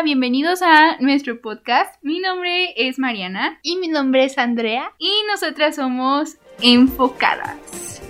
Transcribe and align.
Hola, 0.00 0.06
bienvenidos 0.06 0.62
a 0.62 0.96
nuestro 1.00 1.42
podcast. 1.42 1.94
Mi 2.00 2.20
nombre 2.20 2.72
es 2.74 2.98
Mariana 2.98 3.58
Y 3.62 3.76
mi 3.76 3.88
nombre 3.88 4.24
es 4.24 4.38
Andrea. 4.38 4.92
y 4.98 5.12
nosotras 5.30 5.76
somos 5.76 6.38
enfocadas. 6.62 8.00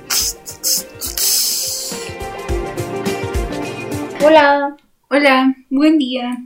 Hola. 4.24 4.76
Hola, 5.08 5.56
buen 5.68 5.98
día. 5.98 6.36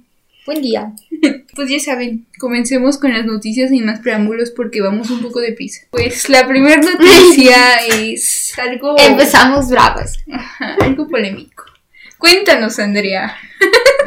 Buen 0.47 0.63
día. 0.63 0.93
Pues 1.55 1.69
ya 1.69 1.79
saben, 1.79 2.27
comencemos 2.39 2.99
con 2.99 3.13
las 3.13 3.27
noticias 3.27 3.69
sin 3.71 3.85
más 3.85 4.01
preámbulos 4.01 4.51
porque 4.51 4.81
vamos 4.81 5.11
un 5.11 5.21
poco 5.21 5.41
de 5.41 5.53
prisa. 5.53 5.83
Pues 5.91 6.29
la 6.31 6.49
primera 6.49 6.81
noticia 6.81 7.77
es 8.01 8.59
algo, 8.59 8.97
Empezamos 8.99 9.69
bravas. 9.69 10.17
Ajá, 10.33 10.77
algo 10.81 11.07
polémico. 11.07 11.65
Cuéntanos, 12.19 12.79
Andrea. 12.79 13.37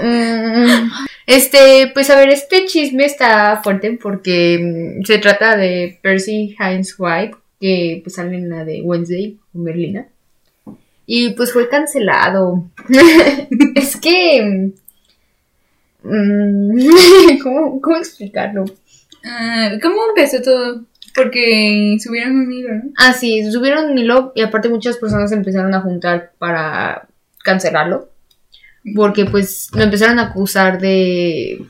Mm, 0.02 0.90
este, 1.28 1.92
pues 1.94 2.10
a 2.10 2.16
ver, 2.16 2.30
este 2.30 2.66
chisme 2.68 3.04
está 3.04 3.62
fuerte 3.62 4.00
porque 4.02 4.98
mm, 5.02 5.04
se 5.04 5.18
trata 5.18 5.58
de 5.58 6.00
Percy 6.02 6.56
Hines 6.58 6.96
White, 6.98 7.36
que 7.60 8.00
pues 8.02 8.16
sale 8.16 8.38
en 8.38 8.50
la 8.50 8.64
de 8.64 8.82
Wednesday 8.82 9.38
con 9.52 9.64
Merlina. 9.64 10.08
Y 11.06 11.32
pues 11.32 11.52
fue 11.52 11.68
cancelado. 11.68 12.70
es 13.76 13.98
que. 13.98 14.72
mm, 16.04 17.40
¿cómo, 17.44 17.82
¿Cómo 17.82 17.98
explicarlo? 17.98 18.64
Ah, 19.26 19.72
¿Cómo 19.82 19.98
empezó 20.10 20.42
todo? 20.42 20.86
Porque 21.14 21.98
subieron 22.00 22.40
un 22.40 22.54
hilo, 22.54 22.74
¿no? 22.74 22.84
Ah, 22.98 23.12
sí, 23.12 23.52
subieron 23.52 23.92
un 23.92 23.98
hilo 23.98 24.32
y 24.34 24.42
aparte 24.42 24.70
muchas 24.70 24.96
personas 24.96 25.34
empezaron 25.34 25.74
a 25.74 25.82
juntar 25.82 26.32
para 26.38 27.10
cancelarlo. 27.44 28.10
Porque 28.96 29.26
pues 29.26 29.70
lo 29.74 29.84
empezaron 29.84 30.20
a 30.20 30.28
acusar 30.28 30.80
de, 30.80 31.66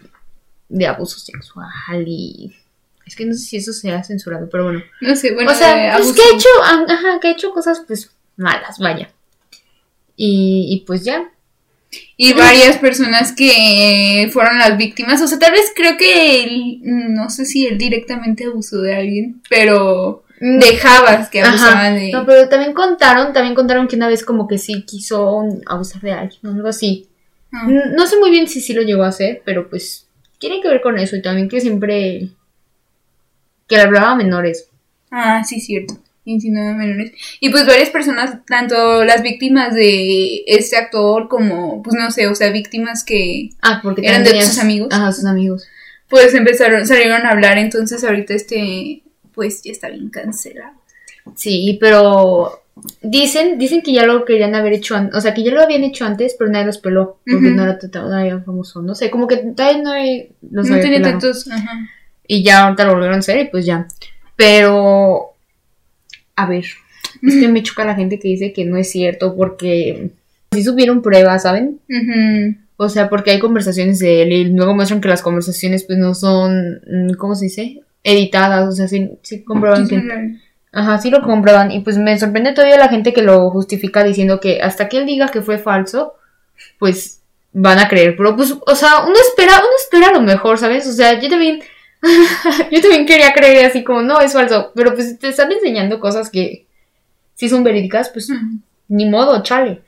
de 0.69 0.87
abuso 0.87 1.19
sexual 1.19 2.03
y... 2.05 2.53
Es 3.05 3.15
que 3.15 3.25
no 3.25 3.33
sé 3.33 3.39
si 3.39 3.55
eso 3.55 3.71
será 3.71 4.03
censurado, 4.03 4.49
pero 4.49 4.65
bueno. 4.65 4.83
No 4.99 5.15
sé, 5.15 5.33
bueno, 5.33 5.51
o 5.51 5.55
sea, 5.55 5.95
eh, 5.95 5.97
pues 5.97 6.11
que 6.11 6.21
ha 6.21 6.35
hecho, 6.35 6.49
ajá, 6.61 7.19
que 7.21 7.29
ha 7.29 7.31
hecho 7.31 7.51
cosas 7.51 7.81
pues 7.87 8.11
malas, 8.35 8.79
vaya. 8.79 9.09
Y, 10.17 10.67
y 10.69 10.85
pues 10.85 11.05
ya. 11.05 11.31
Y 12.17 12.33
varias 12.33 12.77
personas 12.77 13.31
que 13.31 14.29
fueron 14.33 14.57
las 14.57 14.77
víctimas. 14.77 15.21
O 15.21 15.27
sea, 15.27 15.39
tal 15.39 15.53
vez 15.53 15.71
creo 15.73 15.95
que 15.95 16.43
él, 16.43 16.79
no 16.83 17.29
sé 17.29 17.45
si 17.45 17.65
él 17.65 17.77
directamente 17.77 18.43
abusó 18.43 18.81
de 18.81 18.95
alguien, 18.95 19.41
pero 19.49 20.25
dejabas 20.39 21.29
que 21.29 21.41
abusaban 21.41 21.95
de. 21.95 22.11
No, 22.11 22.25
pero 22.25 22.47
también 22.49 22.73
contaron, 22.73 23.33
también 23.33 23.55
contaron 23.55 23.87
que 23.87 23.95
una 23.95 24.07
vez 24.07 24.23
como 24.23 24.47
que 24.47 24.57
sí 24.57 24.83
quiso 24.83 25.43
abusar 25.65 26.01
de 26.01 26.11
alguien 26.13 26.39
o 26.45 26.49
algo 26.51 26.67
así. 26.67 27.07
Ah. 27.51 27.67
No 27.67 28.07
sé 28.07 28.17
muy 28.19 28.29
bien 28.31 28.47
si 28.47 28.61
sí 28.61 28.73
lo 28.73 28.81
llegó 28.81 29.03
a 29.03 29.07
hacer, 29.09 29.41
pero 29.45 29.69
pues 29.69 30.05
tiene 30.39 30.61
que 30.61 30.67
ver 30.67 30.81
con 30.81 30.99
eso 30.99 31.15
y 31.15 31.21
también 31.21 31.49
que 31.49 31.61
siempre 31.61 32.29
que 33.67 33.75
le 33.75 33.81
hablaba 33.81 34.11
a 34.11 34.15
menores. 34.15 34.67
Ah, 35.11 35.43
sí, 35.43 35.59
cierto. 35.59 35.97
Insinuaba 36.25 36.73
menores. 36.73 37.13
Y 37.39 37.49
pues 37.49 37.65
varias 37.65 37.89
personas, 37.89 38.35
tanto 38.45 39.05
las 39.05 39.21
víctimas 39.23 39.73
de 39.73 40.43
este 40.45 40.75
actor 40.75 41.29
como, 41.29 41.81
pues 41.81 41.95
no 41.95 42.11
sé, 42.11 42.27
o 42.27 42.35
sea, 42.35 42.49
víctimas 42.51 43.03
que 43.05 43.51
Ah, 43.61 43.79
porque 43.81 44.05
¿Eran 44.05 44.23
de 44.25 44.31
tenías- 44.31 44.47
sus 44.49 44.59
amigos? 44.59 44.89
Ajá, 44.91 45.11
sus 45.13 45.25
amigos. 45.25 45.65
pues 46.09 46.33
empezaron, 46.33 46.85
salieron 46.85 47.25
a 47.25 47.29
hablar. 47.31 47.57
Entonces 47.57 48.03
ahorita 48.03 48.33
este, 48.33 49.01
pues 49.37 49.61
ya 49.63 49.71
está 49.71 49.87
bien 49.89 50.09
cancelado. 50.09 50.73
Sí, 51.35 51.77
pero 51.79 52.61
dicen, 53.01 53.57
dicen 53.59 53.81
que 53.83 53.93
ya 53.93 54.05
lo 54.05 54.25
querían 54.25 54.55
haber 54.55 54.73
hecho 54.73 54.95
antes, 54.95 55.15
o 55.15 55.21
sea, 55.21 55.33
que 55.33 55.43
ya 55.43 55.51
lo 55.51 55.61
habían 55.61 55.83
hecho 55.83 56.05
antes, 56.05 56.35
pero 56.37 56.49
nadie 56.51 56.65
los 56.65 56.77
peló, 56.79 57.19
porque 57.25 57.45
Ujú. 57.47 57.55
no 57.55 57.63
era 57.63 57.77
todavía 57.79 58.39
famoso, 58.39 58.81
no 58.81 58.95
sé, 58.95 59.09
como 59.11 59.27
que 59.27 59.37
todavía 59.37 59.81
no 59.83 59.91
hay- 59.91 60.29
los 60.51 60.67
no 60.69 60.75
pelado. 60.77 61.03
tantos. 61.03 61.47
Ajá. 61.51 61.71
Y 62.27 62.43
ya 62.43 62.63
ahorita 62.65 62.83
lo 62.85 62.91
volvieron 62.93 63.15
a 63.17 63.19
hacer 63.19 63.39
y 63.39 63.45
pues 63.49 63.65
ya. 63.65 63.87
Pero, 64.35 65.33
a 66.35 66.45
ver, 66.47 66.65
es 67.23 67.35
que 67.35 67.47
me 67.47 67.63
choca 67.63 67.85
la 67.85 67.95
gente 67.95 68.19
que 68.19 68.27
dice 68.27 68.53
que 68.53 68.65
no 68.65 68.77
es 68.77 68.89
cierto 68.91 69.35
porque 69.35 70.09
sí 70.51 70.63
subieron 70.63 71.01
pruebas, 71.01 71.43
¿saben? 71.43 71.79
O 72.77 72.89
sea, 72.89 73.09
porque 73.09 73.31
hay 73.31 73.39
conversaciones 73.39 73.97
de 73.99 74.21
él 74.21 74.31
y 74.33 74.45
luego 74.45 74.75
muestran 74.75 75.01
que 75.01 75.07
las 75.09 75.21
conversaciones 75.23 75.83
pues 75.83 75.97
no 75.97 76.13
son, 76.13 76.79
mm, 76.87 77.13
¿cómo 77.17 77.33
se 77.35 77.45
dice? 77.45 77.81
Editadas, 78.07 78.69
o 78.69 78.71
sea, 78.71 78.87
sí, 78.87 79.09
sí 79.21 79.43
comprueban 79.43 79.85
que... 79.85 80.01
Ajá, 80.71 80.97
sí 80.99 81.09
lo 81.09 81.21
comprueban 81.21 81.71
y 81.71 81.81
pues 81.81 81.97
me 81.97 82.17
sorprende 82.17 82.53
todavía 82.53 82.77
la 82.77 82.87
gente 82.87 83.11
que 83.11 83.21
lo 83.21 83.49
justifica 83.49 84.03
diciendo 84.03 84.39
que 84.39 84.61
hasta 84.61 84.87
que 84.87 84.97
él 84.97 85.05
diga 85.05 85.27
que 85.27 85.41
fue 85.41 85.57
falso, 85.57 86.15
pues 86.79 87.21
van 87.51 87.79
a 87.79 87.89
creer. 87.89 88.15
Pero 88.15 88.35
pues, 88.35 88.55
o 88.65 88.75
sea, 88.75 89.03
uno 89.05 89.15
espera, 89.19 89.59
uno 89.59 89.75
espera 89.77 90.11
lo 90.13 90.21
mejor, 90.21 90.57
¿sabes? 90.57 90.87
O 90.87 90.93
sea, 90.93 91.19
yo 91.19 91.29
también, 91.29 91.61
yo 92.71 92.81
también 92.81 93.05
quería 93.05 93.33
creer 93.33 93.65
así 93.65 93.83
como, 93.83 94.01
no, 94.01 94.21
es 94.21 94.31
falso. 94.31 94.71
Pero 94.73 94.93
pues 94.93 95.09
si 95.09 95.17
te 95.17 95.29
están 95.29 95.51
enseñando 95.51 95.99
cosas 95.99 96.29
que 96.29 96.65
sí 97.35 97.49
son 97.49 97.63
verídicas, 97.63 98.09
pues 98.09 98.31
ni 98.87 99.09
modo, 99.09 99.43
chale. 99.43 99.81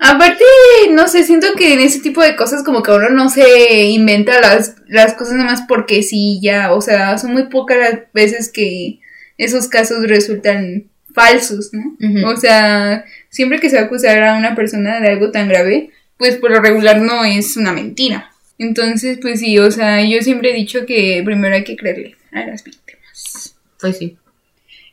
Aparte, 0.00 0.44
no 0.90 1.06
sé, 1.06 1.22
siento 1.22 1.48
que 1.56 1.74
en 1.74 1.80
ese 1.80 2.00
tipo 2.00 2.22
de 2.22 2.36
cosas 2.36 2.64
como 2.64 2.82
que 2.82 2.90
uno 2.90 3.08
no 3.10 3.30
se 3.30 3.84
inventa 3.84 4.40
las, 4.40 4.76
las 4.88 5.14
cosas 5.14 5.34
nada 5.34 5.50
más 5.50 5.62
porque 5.68 6.02
sí, 6.02 6.40
ya, 6.42 6.72
o 6.72 6.80
sea, 6.80 7.18
son 7.18 7.32
muy 7.32 7.44
pocas 7.44 7.78
las 7.78 7.98
veces 8.12 8.50
que 8.50 9.00
esos 9.38 9.68
casos 9.68 10.06
resultan 10.08 10.84
falsos, 11.12 11.70
¿no? 11.72 11.96
O 12.28 12.36
sea, 12.36 13.04
siempre 13.30 13.60
que 13.60 13.70
se 13.70 13.76
va 13.76 13.82
a 13.82 13.84
acusar 13.86 14.22
a 14.22 14.36
una 14.36 14.56
persona 14.56 15.00
de 15.00 15.08
algo 15.08 15.30
tan 15.30 15.48
grave, 15.48 15.90
pues 16.18 16.36
por 16.36 16.50
lo 16.50 16.60
regular 16.60 17.00
no 17.00 17.24
es 17.24 17.56
una 17.56 17.72
mentira. 17.72 18.32
Entonces, 18.58 19.18
pues 19.20 19.40
sí, 19.40 19.58
o 19.58 19.70
sea, 19.70 20.02
yo 20.04 20.20
siempre 20.22 20.50
he 20.50 20.54
dicho 20.54 20.86
que 20.86 21.22
primero 21.24 21.54
hay 21.54 21.64
que 21.64 21.76
creerle 21.76 22.16
a 22.32 22.46
las 22.46 22.64
víctimas. 22.64 23.56
Pues 23.80 23.98
sí. 23.98 24.16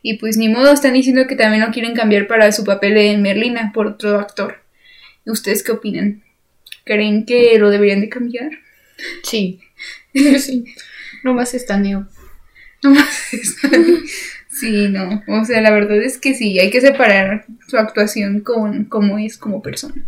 Y 0.02 0.18
pues 0.18 0.38
ni 0.38 0.50
modo, 0.50 0.72
están 0.72 0.94
diciendo 0.94 1.28
que 1.28 1.36
también 1.36 1.64
lo 1.64 1.72
quieren 1.72 1.96
cambiar 1.96 2.28
para 2.28 2.52
su 2.52 2.64
papel 2.64 2.96
de 2.96 3.18
Merlina 3.18 3.72
por 3.74 3.88
otro 3.88 4.20
actor. 4.20 4.58
¿Ustedes 5.26 5.64
qué 5.64 5.72
opinan? 5.72 6.24
¿Creen 6.84 7.26
que 7.26 7.58
lo 7.60 7.70
deberían 7.70 8.02
de 8.02 8.10
cambiar? 8.10 8.52
Sí. 9.24 9.60
sí. 10.14 10.66
No 11.24 11.34
más 11.34 11.54
estaneo. 11.54 12.08
No 12.84 12.92
más 12.92 13.34
eso. 13.34 13.68
Sí, 14.50 14.90
no. 14.90 15.24
O 15.28 15.46
sea, 15.46 15.62
la 15.62 15.72
verdad 15.72 16.02
es 16.04 16.18
que 16.18 16.36
sí, 16.36 16.60
hay 16.60 16.70
que 16.70 16.82
separar 16.82 17.46
su 17.68 17.78
actuación 17.78 18.42
con 18.42 18.86
cómo 18.86 19.18
es 19.18 19.38
como 19.38 19.62
persona. 19.62 20.06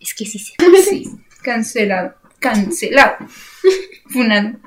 Es 0.00 0.14
que 0.14 0.24
sí 0.24 0.38
se. 0.38 0.54
Sí, 0.82 1.10
cancelado. 1.42 2.14
Cancelado. 2.40 3.16
Funado. 4.08 4.58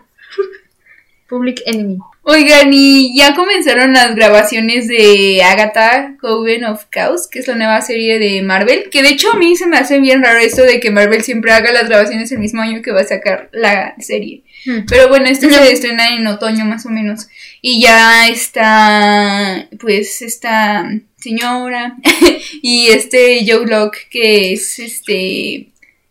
Public 1.30 1.62
Enemy. 1.66 2.00
Oigan, 2.24 2.70
y 2.74 3.18
ya 3.18 3.34
comenzaron 3.34 3.94
las 3.94 4.16
grabaciones 4.16 4.88
de 4.88 5.42
Agatha 5.44 6.16
Coven 6.20 6.66
of 6.66 6.86
Chaos, 6.92 7.28
que 7.28 7.40
es 7.40 7.48
la 7.48 7.56
nueva 7.56 7.82
serie 7.82 8.20
de 8.20 8.42
Marvel. 8.42 8.90
Que 8.92 9.02
de 9.02 9.10
hecho 9.10 9.32
a 9.32 9.36
mí 9.36 9.56
se 9.56 9.68
me 9.68 9.78
hace 9.78 10.00
bien 10.00 10.22
raro 10.22 10.40
esto 10.40 10.64
de 10.64 10.80
que 10.80 10.92
Marvel 10.92 11.24
siempre 11.24 11.52
haga 11.52 11.72
las 11.72 11.88
grabaciones 11.88 12.32
el 12.32 12.40
mismo 12.40 12.62
año 12.62 12.82
que 12.82 12.92
va 12.92 13.02
a 13.02 13.06
sacar 13.06 13.50
la 13.52 13.96
serie. 14.00 14.44
Hmm. 14.66 14.86
Pero 14.88 15.08
bueno, 15.08 15.26
esto 15.26 15.50
se 15.50 15.72
estrena 15.72 16.16
en 16.16 16.28
otoño 16.28 16.66
más 16.66 16.86
o 16.86 16.90
menos. 16.90 17.30
Y 17.62 17.82
ya 17.82 18.28
está, 18.28 19.68
pues, 19.80 20.22
esta 20.22 20.90
señora 21.18 21.96
y 22.62 22.88
este 22.88 23.46
Joe 23.48 23.66
Locke, 23.66 24.08
que 24.10 24.54
es 24.54 24.80
este 24.80 25.70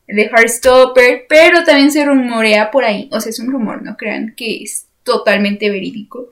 de 0.08 0.22
Heartstopper, 0.24 1.26
pero 1.28 1.64
también 1.64 1.92
se 1.92 2.04
rumorea 2.04 2.70
por 2.70 2.84
ahí, 2.84 3.08
o 3.12 3.20
sea, 3.20 3.30
es 3.30 3.38
un 3.38 3.52
rumor, 3.52 3.82
no 3.82 3.96
crean 3.96 4.34
que 4.36 4.62
es 4.62 4.87
totalmente 5.08 5.70
verídico, 5.70 6.30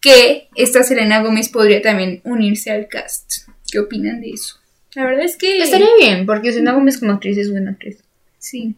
que 0.00 0.48
esta 0.56 0.82
Selena 0.82 1.22
Gómez 1.22 1.48
podría 1.48 1.80
también 1.80 2.20
unirse 2.24 2.70
al 2.70 2.88
cast. 2.88 3.48
¿Qué 3.70 3.78
opinan 3.78 4.20
de 4.20 4.30
eso? 4.30 4.56
La 4.94 5.04
verdad 5.04 5.24
es 5.24 5.36
que... 5.36 5.62
Estaría 5.62 5.88
bien, 5.98 6.26
porque 6.26 6.52
Selena 6.52 6.72
Gómez 6.72 6.98
como 6.98 7.12
actriz 7.12 7.38
es 7.38 7.50
buena 7.50 7.70
actriz. 7.70 7.98
Sí. 8.38 8.74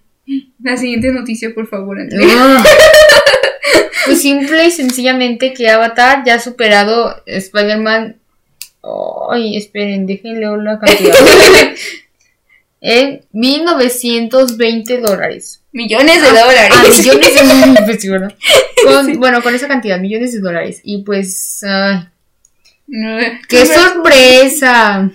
La 0.62 0.76
siguiente 0.76 1.12
noticia, 1.12 1.54
por 1.54 1.66
favor, 1.66 1.98
Andrea. 1.98 2.28
Pues 4.06 4.22
simple 4.22 4.66
y 4.66 4.70
sencillamente 4.70 5.52
que 5.52 5.68
Avatar 5.68 6.22
ya 6.24 6.36
ha 6.36 6.38
superado 6.38 7.22
Spider-Man. 7.26 8.16
Ay, 9.32 9.56
esperen, 9.56 10.06
déjenle 10.06 10.46
la 10.62 10.78
cantidad. 10.78 11.12
en 12.80 13.22
1920 13.32 15.00
dólares. 15.00 15.62
Millones 15.72 16.22
de 16.22 16.28
Ah, 16.28 16.40
dólares. 16.44 16.72
ah, 16.72 16.82
millones 16.88 17.34
de 17.34 17.82
pues 17.86 18.00
sí, 18.00 18.08
¿verdad? 18.08 18.34
Con- 18.84 19.18
Bueno, 19.18 19.42
con 19.42 19.54
esa 19.54 19.68
cantidad, 19.68 19.98
millones 20.00 20.32
de 20.32 20.40
dólares. 20.40 20.80
Y 20.84 21.02
pues, 21.02 21.62
ay, 21.64 22.08
No, 22.86 23.18
¡qué 23.48 23.64
no, 23.64 23.66
sorpresa! 23.74 25.10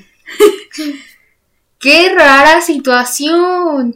¡Qué 1.79 2.09
rara 2.15 2.61
situación! 2.61 3.95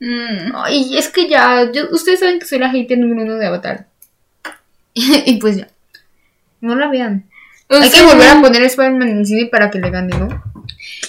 Mm, 0.00 0.52
Ay, 0.54 0.96
es 0.96 1.08
que 1.08 1.28
ya, 1.28 1.70
yo- 1.72 1.88
ustedes 1.90 2.20
saben 2.20 2.38
que 2.38 2.46
soy 2.46 2.58
la 2.58 2.70
hater 2.70 2.98
número 2.98 3.22
uno 3.22 3.34
de 3.36 3.46
Avatar. 3.46 3.86
y 4.94 5.36
pues 5.38 5.56
ya. 5.58 5.68
No 6.60 6.74
la 6.76 6.88
vean. 6.88 7.24
o 7.68 7.76
Hay 7.76 7.90
que 7.90 8.02
volver 8.02 8.28
a 8.28 8.40
poner 8.40 8.62
Spider-Man 8.62 9.08
en 9.08 9.18
el 9.18 9.26
cine 9.26 9.46
para 9.46 9.70
que 9.70 9.78
le 9.78 9.90
gane, 9.90 10.16
¿no? 10.18 10.42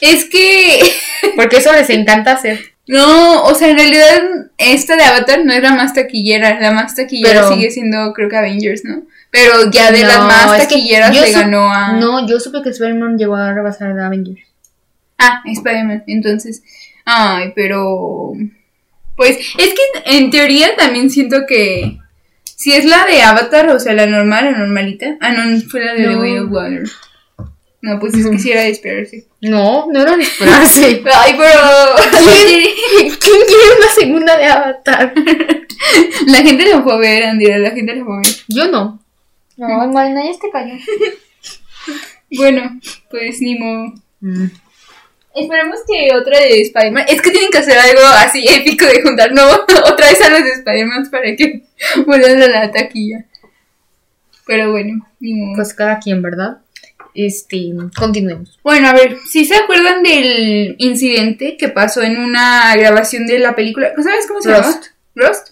Es 0.05 0.25
que. 0.25 0.79
Porque 1.35 1.57
eso 1.57 1.71
les 1.73 1.89
encanta 1.89 2.33
hacer. 2.33 2.59
No, 2.87 3.43
o 3.43 3.55
sea, 3.55 3.69
en 3.69 3.77
realidad 3.77 4.21
esta 4.57 4.95
de 4.95 5.03
Avatar 5.03 5.43
no 5.43 5.53
es 5.53 5.61
la 5.61 5.73
más 5.73 5.93
taquillera, 5.93 6.59
la 6.59 6.71
más 6.71 6.95
taquillera 6.95 7.47
sigue 7.47 7.71
siendo 7.71 8.13
creo 8.13 8.29
que 8.29 8.37
Avengers, 8.37 8.83
¿no? 8.85 9.03
Pero 9.31 9.71
ya 9.71 9.91
de 9.91 10.03
las 10.03 10.19
más 10.19 10.57
taquilleras 10.59 11.15
se 11.17 11.31
ganó 11.31 11.73
a... 11.73 11.93
No, 11.93 12.27
yo 12.27 12.39
supe 12.39 12.61
que 12.61 12.69
Spider-Man 12.69 13.17
llegó 13.17 13.35
a 13.35 13.53
rebasar 13.53 13.99
a 13.99 14.05
Avengers. 14.05 14.39
Ah, 15.17 15.41
Spider-Man, 15.45 16.03
entonces... 16.07 16.63
Ay, 17.03 17.51
pero... 17.55 18.31
Pues 19.17 19.37
es 19.57 19.73
que 19.73 20.17
en 20.17 20.29
teoría 20.29 20.75
también 20.77 21.09
siento 21.09 21.45
que... 21.47 21.97
Si 22.43 22.71
es 22.71 22.85
la 22.85 23.05
de 23.05 23.23
Avatar, 23.23 23.67
o 23.69 23.79
sea, 23.79 23.93
la 23.93 24.05
normal, 24.05 24.45
la 24.45 24.57
normalita. 24.57 25.17
Ah, 25.19 25.31
no, 25.31 25.59
fue 25.69 25.83
la 25.83 25.93
de 25.93 26.07
The 26.07 26.15
Way 26.15 26.37
of 26.37 26.51
Water. 26.51 26.83
No, 27.85 27.99
pues 27.99 28.15
es 28.15 28.27
que 28.27 28.39
sí 28.39 28.51
era 28.51 28.63
de 28.63 28.71
esperarse. 28.71 29.27
No, 29.41 29.85
no 29.91 30.01
era 30.01 30.17
de 30.17 30.23
esperarse. 30.23 31.03
Ay, 31.13 31.35
pero. 31.37 31.59
¿Quién, 33.19 33.41
quiere 33.47 33.77
una 33.77 33.89
segunda 33.93 34.37
de 34.37 34.45
Avatar? 34.45 35.13
la 36.25 36.37
gente 36.37 36.65
la 36.65 36.81
fue 36.81 36.93
a 36.93 36.97
ver, 36.97 37.23
Andrea, 37.25 37.59
la 37.59 37.69
gente 37.69 37.93
la 37.93 38.03
fue 38.03 38.15
a 38.15 38.21
ver. 38.21 38.35
Yo 38.47 38.67
no. 38.71 38.99
No, 39.55 39.67
Marina, 39.91 40.23
ya 40.25 40.31
te 40.39 40.49
cayó. 40.49 40.73
bueno, 42.31 42.79
pues 43.11 43.39
ni 43.41 43.53
modo. 43.53 43.93
Mm. 44.19 44.47
Esperemos 45.35 45.79
que 45.87 46.15
otra 46.15 46.39
de 46.39 46.61
Spider-Man. 46.61 47.05
Es 47.07 47.21
que 47.21 47.29
tienen 47.29 47.51
que 47.51 47.59
hacer 47.59 47.77
algo 47.77 48.01
así 48.17 48.47
épico 48.49 48.85
de 48.85 49.03
juntar, 49.03 49.31
no, 49.31 49.47
otra 49.47 50.09
vez 50.09 50.19
a 50.21 50.29
los 50.31 50.43
de 50.43 50.53
Spider-Man 50.53 51.11
para 51.11 51.35
que 51.35 51.61
vuelvan 52.07 52.41
a 52.41 52.47
la 52.47 52.71
taquilla. 52.71 53.25
Pero 54.47 54.71
bueno, 54.71 55.07
ni 55.19 55.35
modo. 55.35 55.57
Pues 55.57 55.75
cada 55.75 55.99
quien, 55.99 56.23
¿verdad? 56.23 56.64
Este, 57.15 57.71
continuemos. 57.95 58.59
Bueno, 58.63 58.89
a 58.89 58.93
ver, 58.93 59.17
si 59.29 59.45
se 59.45 59.55
acuerdan 59.55 60.03
del 60.03 60.75
incidente 60.79 61.57
que 61.57 61.69
pasó 61.69 62.01
en 62.01 62.17
una 62.17 62.75
grabación 62.75 63.25
de 63.27 63.39
la 63.39 63.55
película, 63.55 63.93
¿sabes 64.01 64.27
cómo 64.27 64.41
se 64.41 64.51
llama? 64.51 64.81
Rust. 65.15 65.49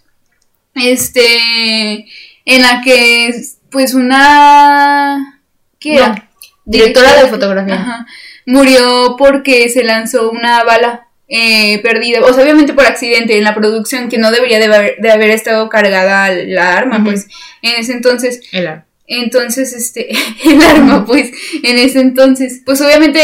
Este, 0.75 2.05
en 2.45 2.61
la 2.61 2.81
que, 2.83 3.33
pues, 3.69 3.93
una... 3.93 5.41
¿Qué 5.79 5.95
era? 5.95 6.29
directora 6.65 7.21
de 7.21 7.29
fotografía. 7.29 8.05
murió 8.45 9.15
porque 9.17 9.69
se 9.69 9.83
lanzó 9.83 10.29
una 10.29 10.63
bala 10.63 11.07
eh, 11.27 11.79
perdida, 11.81 12.21
o 12.21 12.33
sea, 12.33 12.43
obviamente 12.43 12.73
por 12.73 12.85
accidente 12.85 13.37
en 13.37 13.43
la 13.43 13.55
producción, 13.55 14.09
que 14.09 14.17
no 14.17 14.31
debería 14.31 14.59
de 14.59 15.11
haber, 15.11 15.29
estado 15.29 15.69
cargada 15.69 16.29
la 16.29 16.77
arma, 16.77 17.03
pues, 17.03 17.27
en 17.61 17.79
ese 17.79 17.93
entonces. 17.93 18.41
El 18.51 18.67
arma. 18.67 18.85
Entonces, 19.05 19.73
este, 19.73 20.09
el 20.45 20.61
arma, 20.61 21.05
pues, 21.05 21.31
en 21.63 21.77
ese 21.77 21.99
entonces, 21.99 22.61
pues 22.65 22.81
obviamente 22.81 23.19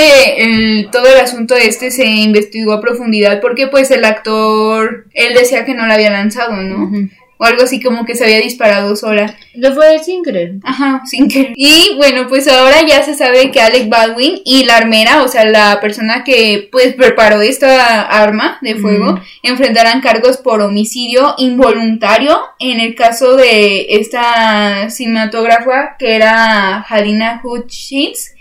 todo 0.92 1.08
el 1.08 1.20
asunto 1.20 1.56
este 1.56 1.92
se 1.92 2.06
investigó 2.06 2.74
a 2.74 2.82
profundidad 2.82 3.40
porque 3.42 3.68
pues 3.68 3.92
el 3.92 4.06
actor, 4.06 5.08
él 5.14 5.34
decía 5.34 5.66
que 5.66 5.74
no 5.74 5.88
la 5.88 5.96
había 5.96 6.10
lanzado, 6.10 6.54
¿no? 6.58 6.92
O 7.42 7.46
algo 7.46 7.64
así 7.64 7.82
como 7.82 8.06
que 8.06 8.16
se 8.16 8.26
había 8.26 8.42
disparado 8.42 8.98
sola. 8.98 9.34
Lo 9.54 9.74
fue 9.74 9.98
sin 10.04 10.24
querer. 10.24 10.56
Ajá, 10.62 11.04
sin 11.06 11.30
querer. 11.30 11.54
Y 11.56 11.96
bueno, 11.96 12.28
pues 12.28 12.50
ahora 12.50 12.86
ya 12.86 13.02
se 13.04 13.16
sabe 13.16 13.50
que 13.50 13.62
Alec 13.62 13.88
Baldwin 13.88 14.42
y 14.44 14.66
la 14.66 14.76
armera, 14.76 15.24
o 15.24 15.28
sea, 15.30 15.46
la 15.46 15.80
persona 15.80 16.26
que 16.26 16.68
pues 16.70 16.94
preparó 16.96 17.42
esta 17.42 18.02
arma 18.02 18.58
de 18.62 18.76
fuego, 18.76 19.22
enfrentarán 19.42 20.02
cargos 20.02 20.36
por 20.36 20.60
homicidio 20.60 21.36
involuntario 21.38 22.38
en 22.60 22.82
el 22.82 22.94
caso 22.94 23.38
de 23.38 23.88
esta 23.90 24.90
cinematógrafa 24.90 25.96
que 25.98 26.18
era 26.18 26.82
Halina 26.82 27.40
Hutchins, 27.42 28.34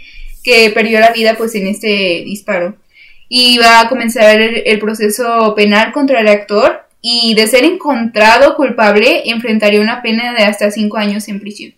que 0.42 0.70
perdió 0.70 0.98
la 0.98 1.12
vida 1.12 1.36
pues 1.38 1.54
en 1.54 1.68
este 1.68 2.24
disparo. 2.24 2.74
Y 3.28 3.58
va 3.58 3.80
a 3.80 3.88
comenzar 3.88 4.40
el 4.40 4.78
proceso 4.80 5.54
penal 5.54 5.92
contra 5.92 6.18
el 6.20 6.26
actor 6.26 6.88
y 7.00 7.34
de 7.34 7.46
ser 7.46 7.64
encontrado 7.64 8.56
culpable 8.56 9.30
enfrentaría 9.30 9.80
una 9.80 10.02
pena 10.02 10.34
de 10.34 10.44
hasta 10.44 10.70
cinco 10.70 10.96
años 10.96 11.28
en 11.28 11.40
prisión. 11.40 11.74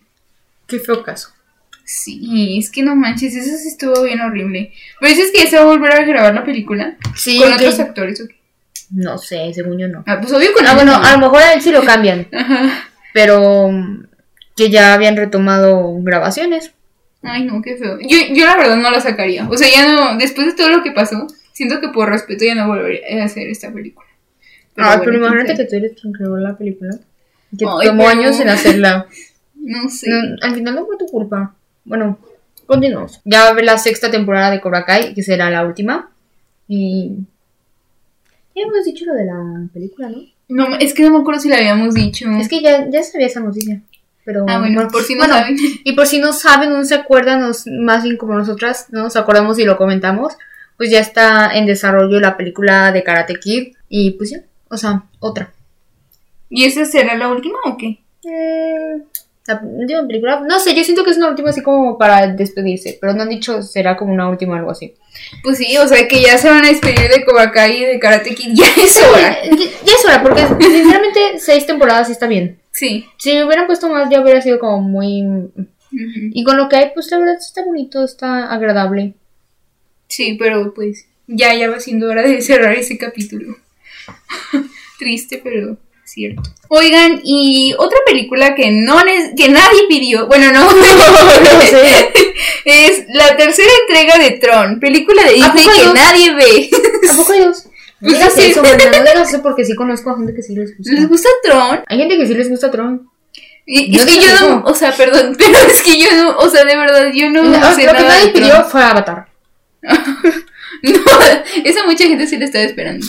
Qué 0.67 0.79
feo 0.79 1.03
caso. 1.03 1.29
Sí, 1.83 2.57
es 2.57 2.71
que 2.71 2.83
no 2.83 2.95
manches, 2.95 3.35
eso 3.35 3.57
sí 3.57 3.67
estuvo 3.67 4.03
bien 4.03 4.21
horrible. 4.21 4.71
Pero 4.99 5.13
dices 5.13 5.31
que 5.31 5.43
ya 5.43 5.49
se 5.49 5.55
va 5.57 5.63
a 5.63 5.65
volver 5.65 5.91
a 5.91 6.03
grabar 6.03 6.33
la 6.33 6.45
película. 6.45 6.95
Sí. 7.15 7.37
¿Con 7.37 7.51
otros 7.51 7.79
actores 7.79 8.21
o 8.21 8.27
qué? 8.27 8.35
No 8.91 9.17
sé, 9.17 9.53
según 9.53 9.77
yo 9.77 9.87
no. 9.87 10.03
Ah, 10.07 10.19
pues 10.19 10.33
obvio 10.33 10.53
con 10.53 10.65
Ah, 10.65 10.75
bueno, 10.75 10.95
a 10.95 11.11
lo 11.13 11.17
mejor 11.17 11.41
a 11.41 11.53
él 11.53 11.61
sí 11.61 11.71
lo 11.71 11.83
cambian. 11.83 12.27
Ajá. 12.33 12.89
Pero 13.13 13.69
mm, 13.69 14.05
que 14.55 14.69
ya 14.69 14.93
habían 14.93 15.17
retomado 15.17 15.93
grabaciones. 16.01 16.71
Ay, 17.23 17.45
no, 17.45 17.61
qué 17.61 17.77
feo. 17.77 17.99
Yo, 18.01 18.17
yo 18.33 18.45
la 18.45 18.57
verdad 18.57 18.77
no 18.77 18.89
la 18.89 18.99
sacaría. 18.99 19.47
O 19.49 19.57
sea, 19.57 19.67
ya 19.69 19.93
no, 19.93 20.17
después 20.17 20.47
de 20.47 20.53
todo 20.53 20.69
lo 20.69 20.83
que 20.83 20.91
pasó, 20.91 21.27
siento 21.53 21.79
que 21.79 21.89
por 21.89 22.09
respeto 22.09 22.45
ya 22.45 22.55
no 22.55 22.67
volvería 22.67 23.21
a 23.21 23.25
hacer 23.25 23.47
esta 23.47 23.71
película. 23.71 24.07
Pero 24.75 24.87
pero 25.03 25.17
imagínate 25.17 25.55
que 25.55 25.65
tú 25.65 25.75
eres 25.75 25.93
quien 25.99 26.13
creó 26.13 26.37
la 26.37 26.57
película. 26.57 26.95
Que 27.57 27.65
tomó 27.65 28.07
años 28.07 28.39
en 28.39 28.49
hacerla. 28.49 29.07
No 29.55 29.89
sé. 29.89 30.09
al 30.41 30.55
final 30.55 30.75
no 30.75 30.85
fue 30.85 30.97
tu 30.97 31.05
culpa. 31.05 31.53
Bueno, 31.83 32.17
continuamos. 32.65 33.21
Ya 33.25 33.43
va 33.43 33.49
a 33.49 33.53
ver 33.53 33.65
la 33.65 33.77
sexta 33.77 34.09
temporada 34.09 34.49
de 34.51 34.61
Cobra 34.61 34.85
Kai, 34.85 35.13
que 35.13 35.23
será 35.23 35.49
la 35.49 35.65
última. 35.65 36.09
Y. 36.67 37.11
Ya 38.55 38.63
hemos 38.63 38.85
dicho 38.85 39.05
lo 39.05 39.13
de 39.13 39.25
la 39.25 39.67
película, 39.73 40.09
¿no? 40.09 40.23
No, 40.49 40.75
es 40.77 40.93
que 40.93 41.03
no 41.03 41.11
me 41.11 41.19
acuerdo 41.19 41.39
si 41.39 41.49
la 41.49 41.57
habíamos 41.57 41.93
dicho. 41.93 42.29
Es 42.31 42.49
que 42.49 42.61
ya, 42.61 42.89
ya 42.89 43.03
sabía 43.03 43.27
esa 43.27 43.39
noticia. 43.39 43.81
Pero, 44.25 44.45
ah, 44.47 44.59
bueno, 44.59 44.87
por 44.89 45.03
si 45.03 45.15
no 45.15 45.25
saben. 45.25 45.55
Y 45.83 45.93
por 45.93 46.05
si 46.05 46.19
no 46.19 46.33
saben, 46.33 46.71
no 46.71 46.83
se 46.83 46.95
acuerdan, 46.95 47.51
más 47.79 48.03
bien 48.03 48.17
como 48.17 48.33
nosotras, 48.33 48.87
no 48.91 49.03
nos 49.03 49.15
acordamos 49.15 49.57
y 49.59 49.63
lo 49.63 49.77
comentamos, 49.77 50.33
pues 50.77 50.91
ya 50.91 50.99
está 50.99 51.55
en 51.55 51.65
desarrollo 51.65 52.19
la 52.19 52.37
película 52.37 52.91
de 52.91 53.03
Karate 53.03 53.35
Kid. 53.35 53.73
Y 53.87 54.11
pues 54.11 54.31
ya, 54.31 54.41
o 54.71 54.77
sea, 54.77 55.03
otra. 55.19 55.53
¿Y 56.49 56.65
esa 56.65 56.85
será 56.85 57.15
la 57.15 57.29
última 57.29 57.59
o 57.65 57.77
qué? 57.77 57.99
Eh, 58.23 59.01
la 59.47 59.61
última 59.63 60.07
película. 60.07 60.41
No 60.47 60.59
sé, 60.59 60.73
yo 60.73 60.83
siento 60.83 61.03
que 61.03 61.11
es 61.11 61.17
una 61.17 61.29
última 61.29 61.49
así 61.49 61.61
como 61.61 61.97
para 61.97 62.27
despedirse, 62.27 62.97
pero 62.99 63.13
no 63.13 63.23
han 63.23 63.29
dicho 63.29 63.61
será 63.61 63.97
como 63.97 64.13
una 64.13 64.29
última 64.29 64.53
o 64.53 64.57
algo 64.57 64.71
así. 64.71 64.93
Pues 65.43 65.57
sí, 65.57 65.77
o 65.77 65.87
sea 65.87 66.07
que 66.07 66.21
ya 66.21 66.37
se 66.37 66.49
van 66.49 66.63
a 66.63 66.69
despedir 66.69 67.09
de 67.09 67.25
Cobra 67.25 67.67
y 67.67 67.85
de 67.85 67.99
Karate 67.99 68.33
Kid. 68.33 68.51
Ya 68.53 68.65
es 68.81 69.01
hora. 69.01 69.37
Ya, 69.43 69.93
es 69.93 70.05
hora, 70.05 70.23
porque 70.23 70.41
sinceramente 70.41 71.19
seis 71.39 71.65
temporadas 71.65 72.07
sí 72.07 72.13
está 72.13 72.27
bien. 72.27 72.59
Sí. 72.71 73.05
Si 73.17 73.33
me 73.33 73.45
hubieran 73.45 73.67
puesto 73.67 73.89
más 73.89 74.09
ya 74.09 74.21
hubiera 74.21 74.41
sido 74.41 74.59
como 74.59 74.79
muy... 74.81 75.23
Y 76.33 76.45
con 76.45 76.55
lo 76.55 76.69
que 76.69 76.77
hay, 76.77 76.91
pues 76.93 77.11
la 77.11 77.17
verdad 77.17 77.35
está 77.37 77.65
bonito, 77.65 78.01
está 78.05 78.49
agradable. 78.49 79.13
Sí, 80.07 80.37
pero 80.39 80.73
pues 80.73 81.05
ya, 81.27 81.53
ya 81.53 81.69
va 81.69 81.81
siendo 81.81 82.07
hora 82.07 82.21
de 82.21 82.41
cerrar 82.41 82.73
ese 82.73 82.97
capítulo. 82.97 83.57
Triste, 84.99 85.41
pero 85.43 85.77
cierto. 86.11 86.43
Oigan, 86.67 87.21
y 87.23 87.73
otra 87.77 87.99
película 88.05 88.55
que 88.55 88.71
no 88.71 88.97
que 89.35 89.49
nadie 89.49 89.87
pidió, 89.87 90.27
bueno, 90.27 90.51
no, 90.51 90.69
es 92.65 93.05
la 93.09 93.37
tercera 93.37 93.69
entrega 93.81 94.17
de 94.17 94.31
Tron, 94.31 94.79
película 94.79 95.23
de 95.23 95.33
Disney 95.33 95.67
que 95.67 95.93
nadie 95.93 96.33
ve. 96.33 96.69
¿A 97.09 97.15
poco 97.15 97.33
hay 97.33 97.39
dos? 97.41 97.67
Pues 98.01 98.19
no 98.19 98.25
eso, 98.25 98.63
no 98.63 98.69
digas 98.73 99.29
eso 99.29 99.43
porque 99.43 99.63
sí 99.63 99.75
conozco 99.75 100.09
a 100.09 100.17
gente 100.17 100.33
que 100.33 100.41
sí 100.41 100.55
les 100.55 100.75
gusta. 100.75 100.91
¿Les 100.91 101.07
gusta 101.07 101.29
Tron? 101.43 101.83
Hay 101.85 101.99
gente 101.99 102.17
que 102.17 102.25
sí 102.25 102.33
les 102.33 102.49
gusta 102.49 102.71
Tron. 102.71 103.07
Y, 103.67 103.95
es 103.95 104.05
que 104.05 104.19
yo 104.19 104.39
no, 104.39 104.63
o 104.65 104.73
sea, 104.73 104.91
perdón, 104.91 105.35
pero 105.37 105.55
es 105.59 105.83
que 105.83 106.01
yo 106.01 106.07
no, 106.15 106.35
o 106.37 106.49
sea, 106.49 106.65
de 106.65 106.75
verdad, 106.75 107.11
yo 107.13 107.29
no, 107.29 107.43
no 107.43 107.75
sé 107.75 107.85
Lo 107.85 107.93
que 107.93 108.01
nadie 108.01 108.29
pidió 108.29 108.65
fue 108.65 108.83
Avatar. 108.83 109.27
no, 109.83 111.01
esa 111.63 111.85
mucha 111.85 112.05
gente 112.05 112.25
sí 112.25 112.37
le 112.37 112.45
estaba 112.45 112.63
esperando. 112.65 113.05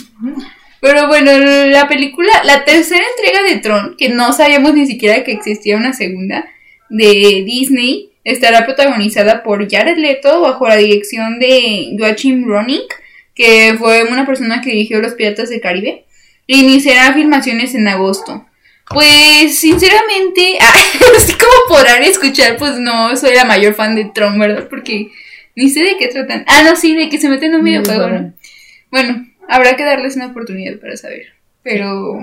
Pero 0.83 1.07
bueno, 1.07 1.31
la 1.69 1.87
película, 1.87 2.43
la 2.43 2.65
tercera 2.65 3.05
entrega 3.15 3.41
de 3.41 3.61
Tron, 3.61 3.95
que 3.97 4.09
no 4.09 4.33
sabíamos 4.33 4.73
ni 4.73 4.85
siquiera 4.85 5.23
que 5.23 5.31
existía 5.31 5.77
una 5.77 5.93
segunda, 5.93 6.45
de 6.89 7.43
Disney, 7.45 8.09
estará 8.25 8.65
protagonizada 8.65 9.43
por 9.43 9.71
Jared 9.71 9.95
Leto 9.95 10.41
bajo 10.41 10.67
la 10.67 10.75
dirección 10.75 11.39
de 11.39 11.95
Joachim 11.97 12.45
Ronink, 12.45 12.91
que 13.33 13.77
fue 13.79 14.03
una 14.03 14.25
persona 14.25 14.59
que 14.59 14.71
dirigió 14.71 14.99
Los 14.99 15.13
Piratas 15.13 15.49
del 15.51 15.61
Caribe, 15.61 16.03
e 16.49 16.57
iniciará 16.57 17.13
filmaciones 17.13 17.73
en 17.75 17.87
agosto. 17.87 18.45
Pues, 18.89 19.57
sinceramente, 19.57 20.57
así 21.17 21.31
como 21.31 21.77
podrán 21.77 22.03
escuchar, 22.03 22.57
pues 22.57 22.77
no 22.77 23.15
soy 23.15 23.35
la 23.35 23.45
mayor 23.45 23.73
fan 23.73 23.95
de 23.95 24.11
Tron, 24.13 24.37
¿verdad? 24.37 24.67
Porque 24.69 25.11
ni 25.55 25.69
sé 25.69 25.79
de 25.79 25.95
qué 25.95 26.09
tratan. 26.09 26.43
Ah, 26.45 26.63
no, 26.65 26.75
sí, 26.75 26.93
de 26.93 27.07
que 27.07 27.19
se 27.19 27.29
meten 27.29 27.51
en 27.51 27.59
un 27.59 27.63
videojuego, 27.63 28.09
¿no? 28.09 28.33
Bueno, 28.91 29.25
Habrá 29.47 29.75
que 29.75 29.83
darles 29.83 30.15
una 30.15 30.27
oportunidad 30.27 30.79
para 30.79 30.97
saber. 30.97 31.33
Pero 31.61 32.19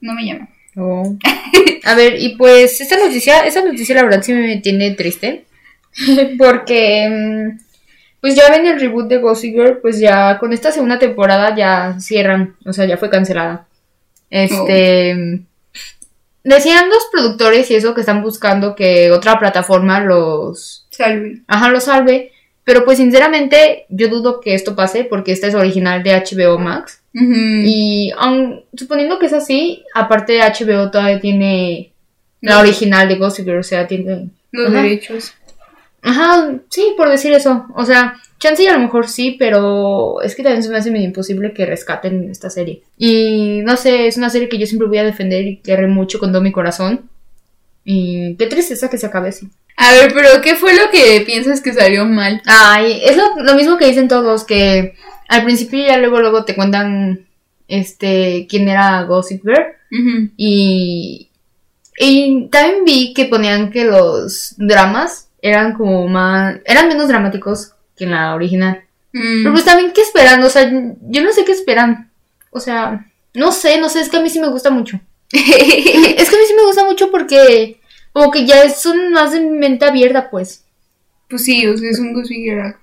no 0.00 0.14
me 0.14 0.24
llama. 0.24 0.48
Oh. 0.76 1.16
A 1.84 1.94
ver, 1.94 2.20
y 2.20 2.36
pues 2.36 2.80
esta 2.80 2.98
noticia, 2.98 3.46
esta 3.46 3.64
noticia 3.64 3.94
la 3.94 4.02
verdad 4.02 4.22
sí 4.22 4.32
me 4.32 4.58
tiene 4.58 4.92
triste. 4.92 5.44
Porque 6.38 7.08
mm, 7.08 7.58
pues 8.20 8.34
ya 8.34 8.50
ven 8.50 8.66
el 8.66 8.80
reboot 8.80 9.08
de 9.08 9.18
Gossip 9.18 9.54
Girl, 9.54 9.78
pues 9.78 9.98
ya 9.98 10.38
con 10.38 10.52
esta 10.52 10.72
segunda 10.72 10.98
temporada 10.98 11.54
ya 11.54 11.98
cierran, 12.00 12.56
o 12.64 12.72
sea, 12.72 12.84
ya 12.84 12.96
fue 12.96 13.10
cancelada. 13.10 13.66
Este 14.30 15.14
oh. 15.14 15.46
decían 16.42 16.88
los 16.88 17.06
productores 17.12 17.70
y 17.70 17.76
eso 17.76 17.94
que 17.94 18.00
están 18.00 18.22
buscando 18.22 18.74
que 18.74 19.12
otra 19.12 19.38
plataforma 19.38 20.00
los 20.00 20.86
salve. 20.90 21.42
Ajá, 21.46 21.70
los 21.70 21.84
salve. 21.84 22.32
Pero 22.66 22.84
pues 22.84 22.98
sinceramente 22.98 23.86
yo 23.88 24.08
dudo 24.08 24.40
que 24.40 24.52
esto 24.54 24.74
pase 24.74 25.04
porque 25.04 25.30
esta 25.32 25.46
es 25.46 25.54
original 25.54 26.02
de 26.02 26.10
HBO 26.12 26.58
Max. 26.58 27.00
Ujú. 27.14 27.32
Y 27.32 28.10
aun- 28.18 28.64
suponiendo 28.76 29.18
que 29.18 29.26
es 29.26 29.32
así, 29.32 29.84
aparte 29.94 30.40
HBO 30.40 30.90
todavía 30.90 31.20
tiene 31.20 31.92
la 32.40 32.58
original 32.60 33.08
de 33.08 33.14
Gossip 33.14 33.44
Girl, 33.46 33.60
o 33.60 33.62
sea, 33.62 33.86
tiene... 33.86 34.28
Los 34.50 34.70
Ajá. 34.70 34.82
derechos. 34.82 35.32
Ajá, 36.02 36.54
sí, 36.68 36.94
por 36.96 37.08
decir 37.08 37.32
eso. 37.32 37.66
O 37.74 37.84
sea, 37.84 38.16
chance 38.40 38.62
y 38.62 38.66
a 38.66 38.72
lo 38.74 38.80
mejor 38.80 39.08
sí, 39.08 39.36
pero 39.38 40.20
es 40.22 40.34
que 40.34 40.42
también 40.42 40.62
se 40.62 40.68
me 40.68 40.76
hace 40.78 40.90
medio 40.90 41.06
imposible 41.06 41.52
que 41.52 41.66
rescaten 41.66 42.30
esta 42.30 42.50
serie. 42.50 42.82
Y 42.98 43.60
no 43.64 43.76
sé, 43.76 44.06
es 44.08 44.16
una 44.16 44.28
serie 44.30 44.48
que 44.48 44.58
yo 44.58 44.66
siempre 44.66 44.88
voy 44.88 44.98
a 44.98 45.04
defender 45.04 45.44
y 45.46 45.56
querré 45.58 45.86
mucho 45.86 46.18
con 46.18 46.30
todo 46.32 46.42
mi 46.42 46.52
corazón. 46.52 47.08
Y 47.84 48.34
qué 48.36 48.46
tristeza 48.46 48.90
que 48.90 48.98
se 48.98 49.06
acabe 49.06 49.28
así. 49.28 49.48
A 49.76 49.92
ver, 49.92 50.12
pero 50.14 50.40
¿qué 50.42 50.54
fue 50.54 50.74
lo 50.74 50.90
que 50.90 51.22
piensas 51.26 51.60
que 51.60 51.72
salió 51.72 52.06
mal? 52.06 52.42
Ay, 52.46 53.00
es 53.04 53.16
lo, 53.16 53.42
lo 53.42 53.54
mismo 53.54 53.76
que 53.76 53.86
dicen 53.86 54.08
todos, 54.08 54.44
que 54.44 54.94
al 55.28 55.44
principio 55.44 55.86
ya 55.86 55.98
luego 55.98 56.20
luego 56.20 56.44
te 56.44 56.54
cuentan 56.54 57.26
este 57.68 58.46
quién 58.48 58.68
era 58.68 59.02
Gossip 59.02 59.42
Girl. 59.42 59.66
Y, 60.36 61.30
y 61.98 62.48
también 62.48 62.84
vi 62.84 63.14
que 63.14 63.26
ponían 63.26 63.70
que 63.70 63.84
los 63.84 64.54
dramas 64.58 65.28
eran 65.40 65.74
como 65.74 66.06
más, 66.08 66.56
eran 66.64 66.88
menos 66.88 67.08
dramáticos 67.08 67.72
que 67.96 68.04
en 68.04 68.10
la 68.10 68.34
original. 68.34 68.82
Mm. 69.12 69.42
Pero 69.42 69.52
pues 69.52 69.64
también, 69.64 69.92
¿qué 69.92 70.02
esperan? 70.02 70.42
O 70.42 70.50
sea, 70.50 70.70
yo 70.70 71.22
no 71.22 71.32
sé 71.32 71.44
qué 71.44 71.52
esperan. 71.52 72.10
O 72.50 72.60
sea, 72.60 73.06
no 73.34 73.52
sé, 73.52 73.78
no 73.78 73.88
sé, 73.88 74.00
es 74.00 74.08
que 74.08 74.16
a 74.16 74.20
mí 74.20 74.30
sí 74.30 74.40
me 74.40 74.48
gusta 74.48 74.70
mucho. 74.70 75.00
Es 75.32 76.30
que 76.30 76.36
a 76.36 76.38
mí 76.38 76.44
sí 76.46 76.54
me 76.54 76.64
gusta 76.64 76.84
mucho 76.84 77.10
porque 77.10 77.80
como 78.16 78.30
que 78.30 78.46
ya 78.46 78.70
son 78.70 79.12
más 79.12 79.32
de 79.32 79.40
mente 79.40 79.84
abierta, 79.84 80.30
pues. 80.30 80.64
pues 81.28 81.44
sí, 81.44 81.66
o 81.66 81.76
sea, 81.76 81.90
es 81.90 81.98
un 81.98 82.14
Gossip 82.14 82.38
Girl. 82.38 82.74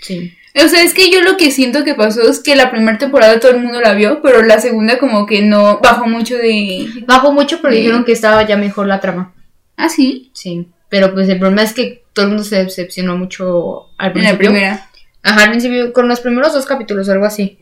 Sí. 0.00 0.32
O 0.60 0.66
sea, 0.66 0.82
es 0.82 0.94
que 0.94 1.12
yo 1.12 1.20
lo 1.22 1.36
que 1.36 1.52
siento 1.52 1.84
que 1.84 1.94
pasó 1.94 2.28
es 2.28 2.40
que 2.40 2.56
la 2.56 2.68
primera 2.68 2.98
temporada 2.98 3.38
todo 3.38 3.52
el 3.52 3.60
mundo 3.60 3.80
la 3.80 3.94
vio, 3.94 4.20
pero 4.20 4.42
la 4.42 4.60
segunda 4.60 4.98
como 4.98 5.26
que 5.26 5.42
no 5.42 5.78
bajó 5.78 6.08
mucho 6.08 6.36
de... 6.36 6.88
Bajó 7.06 7.30
mucho, 7.30 7.60
pero 7.62 7.72
dijeron 7.72 8.04
que 8.04 8.10
estaba 8.10 8.48
ya 8.48 8.56
mejor 8.56 8.88
la 8.88 9.00
trama. 9.00 9.32
Ah, 9.76 9.88
sí, 9.88 10.32
Sí. 10.34 10.66
Pero 10.88 11.14
pues 11.14 11.28
el 11.28 11.38
problema 11.38 11.62
es 11.62 11.72
que 11.72 12.02
todo 12.12 12.24
el 12.24 12.30
mundo 12.32 12.42
se 12.42 12.64
decepcionó 12.64 13.16
mucho 13.16 13.90
al 13.96 14.08
en 14.08 14.12
principio. 14.14 14.32
la 14.32 14.38
primera. 14.38 14.90
Ajá, 15.22 15.44
al 15.44 15.50
principio, 15.50 15.92
con 15.92 16.08
los 16.08 16.18
primeros 16.18 16.52
dos 16.52 16.66
capítulos 16.66 17.08
o 17.08 17.12
algo 17.12 17.26
así. 17.26 17.60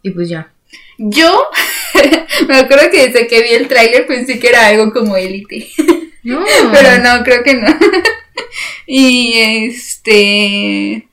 Y 0.00 0.10
pues 0.10 0.28
ya. 0.28 0.52
Yo 0.96 1.50
me 2.48 2.56
acuerdo 2.56 2.88
que 2.92 3.08
desde 3.08 3.26
que 3.26 3.42
vi 3.42 3.48
el 3.48 3.66
tráiler 3.66 4.06
pensé 4.06 4.38
que 4.38 4.48
era 4.48 4.68
algo 4.68 4.92
como 4.92 5.16
élite. 5.16 5.66
No. 6.26 6.44
Pero 6.72 7.02
no, 7.02 7.22
creo 7.22 7.44
que 7.44 7.54
no. 7.54 7.68
y 8.86 9.32
este. 9.34 11.08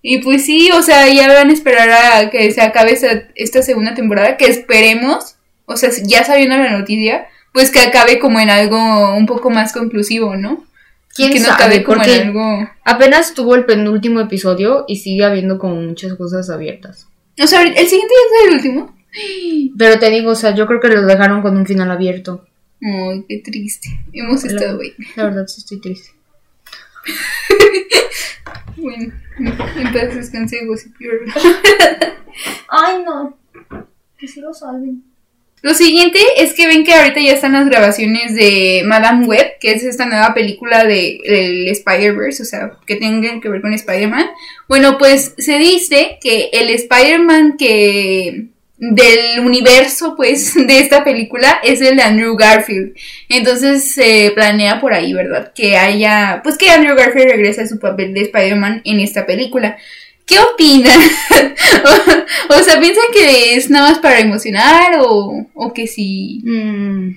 Y 0.00 0.18
pues 0.18 0.44
sí, 0.44 0.70
o 0.72 0.82
sea, 0.82 1.06
ya 1.08 1.28
van 1.28 1.50
a 1.50 1.52
esperar 1.52 1.90
a 1.90 2.30
que 2.30 2.50
se 2.50 2.62
acabe 2.62 2.92
esta, 2.92 3.28
esta 3.34 3.62
segunda 3.62 3.94
temporada, 3.94 4.36
que 4.36 4.46
esperemos, 4.46 5.36
o 5.66 5.76
sea, 5.76 5.90
ya 6.02 6.24
sabiendo 6.24 6.56
la 6.56 6.70
noticia, 6.70 7.26
pues 7.52 7.70
que 7.70 7.80
acabe 7.80 8.18
como 8.18 8.40
en 8.40 8.50
algo 8.50 9.14
un 9.14 9.26
poco 9.26 9.50
más 9.50 9.72
conclusivo, 9.72 10.36
¿no? 10.36 10.64
¿Quién 11.14 11.32
que 11.32 11.40
no 11.40 11.46
sabe? 11.46 11.62
acabe 11.62 11.84
como 11.84 11.98
Porque 11.98 12.16
en 12.16 12.28
algo. 12.28 12.68
apenas 12.84 13.34
tuvo 13.34 13.54
el 13.54 13.64
penúltimo 13.64 14.20
episodio 14.20 14.84
y 14.88 14.96
sigue 14.96 15.24
habiendo 15.24 15.58
como 15.58 15.76
muchas 15.76 16.14
cosas 16.14 16.50
abiertas. 16.50 17.06
O 17.42 17.46
sea, 17.46 17.62
el 17.62 17.86
siguiente 17.86 18.14
ya 18.14 18.38
es 18.38 18.48
el 18.48 18.54
último. 18.54 18.96
Pero 19.78 19.98
te 19.98 20.10
digo, 20.10 20.32
o 20.32 20.34
sea, 20.34 20.54
yo 20.54 20.66
creo 20.66 20.80
que 20.80 20.88
lo 20.88 21.06
dejaron 21.06 21.40
con 21.42 21.56
un 21.56 21.66
final 21.66 21.90
abierto. 21.90 22.44
Ay, 22.84 23.24
qué 23.26 23.38
triste. 23.38 23.88
Hemos 24.12 24.44
estado, 24.44 24.76
güey. 24.76 24.94
La 25.16 25.24
verdad, 25.24 25.46
sí 25.46 25.60
estoy 25.60 25.80
triste. 25.80 26.10
Bueno, 28.76 29.14
en 29.38 29.92
paz 29.92 30.14
descanse, 30.14 30.66
Gossip 30.66 30.94
Girl. 30.98 31.32
Ay, 32.68 33.02
no. 33.04 33.38
Que 34.18 34.28
sí 34.28 34.40
lo 34.40 34.52
salven. 34.52 35.02
Lo 35.62 35.72
siguiente 35.72 36.18
es 36.36 36.52
que 36.52 36.66
ven 36.66 36.84
que 36.84 36.92
ahorita 36.92 37.20
ya 37.20 37.32
están 37.32 37.52
las 37.52 37.66
grabaciones 37.66 38.34
de 38.34 38.82
Madame 38.84 39.26
Web, 39.26 39.52
que 39.60 39.72
es 39.72 39.82
esta 39.84 40.04
nueva 40.04 40.34
película 40.34 40.84
de, 40.84 41.20
del 41.24 41.68
Spider-Verse, 41.68 42.42
o 42.42 42.46
sea, 42.46 42.72
que 42.86 42.96
tengan 42.96 43.40
que 43.40 43.48
ver 43.48 43.62
con 43.62 43.72
Spider-Man. 43.72 44.26
Bueno, 44.68 44.98
pues 44.98 45.34
se 45.38 45.56
dice 45.58 46.18
que 46.20 46.50
el 46.52 46.68
Spider-Man 46.68 47.56
que 47.56 48.48
del 48.76 49.40
universo, 49.40 50.14
pues, 50.16 50.54
de 50.66 50.78
esta 50.78 51.04
película 51.04 51.60
es 51.62 51.80
el 51.80 51.96
de 51.96 52.02
Andrew 52.02 52.36
Garfield. 52.36 52.94
Entonces 53.28 53.92
se 53.92 54.32
planea 54.34 54.80
por 54.80 54.92
ahí, 54.92 55.12
¿verdad? 55.12 55.52
Que 55.54 55.76
haya, 55.76 56.40
pues 56.42 56.58
que 56.58 56.70
Andrew 56.70 56.96
Garfield 56.96 57.30
regrese 57.30 57.62
a 57.62 57.68
su 57.68 57.78
papel 57.78 58.14
de 58.14 58.22
Spider-Man 58.22 58.82
en 58.84 59.00
esta 59.00 59.26
película. 59.26 59.76
¿Qué 60.26 60.38
opinan? 60.38 60.98
o, 62.48 62.62
sea, 62.62 62.80
¿piensan 62.80 63.04
que 63.12 63.56
es 63.56 63.68
nada 63.68 63.90
más 63.90 63.98
para 63.98 64.20
emocionar 64.20 64.98
o, 65.00 65.46
o 65.54 65.72
que 65.74 65.86
sí? 65.86 66.40
Mm, 66.44 67.10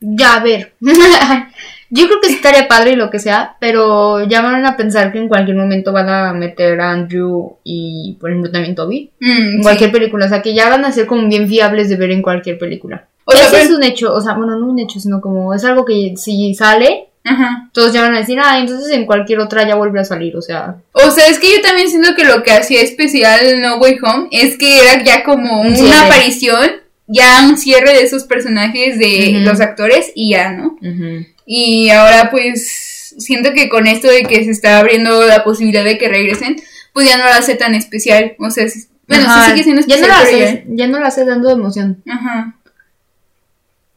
ya, 0.00 0.34
a 0.34 0.40
ver. 0.40 0.72
Yo 1.90 2.06
creo 2.06 2.20
que 2.20 2.28
estaría 2.28 2.68
padre 2.68 2.92
y 2.92 2.96
lo 2.96 3.10
que 3.10 3.18
sea, 3.18 3.56
pero 3.60 4.22
ya 4.26 4.42
van 4.42 4.64
a 4.66 4.76
pensar 4.76 5.10
que 5.10 5.18
en 5.18 5.28
cualquier 5.28 5.56
momento 5.56 5.92
van 5.92 6.08
a 6.08 6.32
meter 6.34 6.80
a 6.80 6.90
Andrew 6.92 7.56
y, 7.64 8.16
por 8.20 8.30
ejemplo, 8.30 8.50
también 8.52 8.74
Toby 8.74 9.10
Mm, 9.20 9.30
en 9.30 9.56
sí. 9.56 9.62
cualquier 9.62 9.90
película. 9.92 10.26
O 10.26 10.28
sea, 10.28 10.42
que 10.42 10.54
ya 10.54 10.68
van 10.68 10.84
a 10.84 10.92
ser 10.92 11.06
como 11.06 11.26
bien 11.28 11.48
fiables 11.48 11.88
de 11.88 11.96
ver 11.96 12.10
en 12.10 12.20
cualquier 12.22 12.58
película. 12.58 13.06
O 13.24 13.32
sea, 13.32 13.42
Eso 13.42 13.50
pero- 13.52 13.64
es 13.64 13.70
un 13.70 13.82
hecho, 13.84 14.12
o 14.14 14.20
sea, 14.20 14.34
bueno, 14.34 14.58
no 14.58 14.66
un 14.66 14.78
hecho, 14.78 15.00
sino 15.00 15.20
como 15.20 15.54
es 15.54 15.64
algo 15.64 15.84
que 15.84 16.14
si 16.16 16.54
sale, 16.54 17.08
Ajá. 17.24 17.68
todos 17.72 17.92
ya 17.92 18.00
van 18.02 18.14
a 18.14 18.20
decir, 18.20 18.38
ah, 18.42 18.58
entonces 18.58 18.90
en 18.92 19.04
cualquier 19.04 19.40
otra 19.40 19.66
ya 19.68 19.74
vuelve 19.74 20.00
a 20.00 20.04
salir, 20.04 20.34
o 20.36 20.40
sea. 20.42 20.76
O 20.92 21.10
sea, 21.10 21.26
es 21.26 21.38
que 21.38 21.50
yo 21.52 21.60
también 21.62 21.88
siento 21.90 22.14
que 22.16 22.24
lo 22.24 22.42
que 22.42 22.52
hacía 22.52 22.80
especial 22.80 23.60
No 23.60 23.76
Way 23.78 23.98
Home 24.02 24.28
es 24.30 24.56
que 24.56 24.80
era 24.80 25.02
ya 25.04 25.24
como 25.24 25.60
Un 25.62 25.74
una 25.78 26.06
aparición, 26.06 26.70
ya 27.08 27.42
un 27.48 27.56
cierre 27.58 27.92
de 27.94 28.02
esos 28.02 28.24
personajes 28.24 28.98
de 28.98 29.40
los 29.42 29.60
actores 29.60 30.12
y 30.14 30.30
ya, 30.30 30.52
¿no? 30.52 30.78
Y 31.46 31.88
ahora 31.90 32.30
pues 32.30 33.14
siento 33.18 33.52
que 33.54 33.68
con 33.68 33.86
esto 33.86 34.08
de 34.08 34.22
que 34.24 34.44
se 34.44 34.50
está 34.50 34.78
abriendo 34.78 35.26
la 35.26 35.42
posibilidad 35.42 35.82
de 35.84 35.98
que 35.98 36.08
regresen, 36.08 36.56
pues 36.92 37.08
ya 37.08 37.16
no 37.18 37.24
lo 37.24 37.30
hace 37.30 37.54
tan 37.56 37.74
especial. 37.74 38.36
O 38.38 38.50
sea, 38.50 38.66
bueno, 39.08 39.24
sí 39.44 39.50
sigue 39.50 39.62
siendo 39.64 39.82
ya 39.86 39.94
especial. 39.96 40.00
no 40.00 40.06
la 40.08 40.24
pero 40.30 40.46
haces, 40.46 40.64
ya 40.68 40.86
no 40.86 41.00
la 41.00 41.06
haces 41.08 41.26
dando 41.26 41.50
emoción. 41.50 42.02
ya- 42.04 42.14
Ajá. 42.14 42.54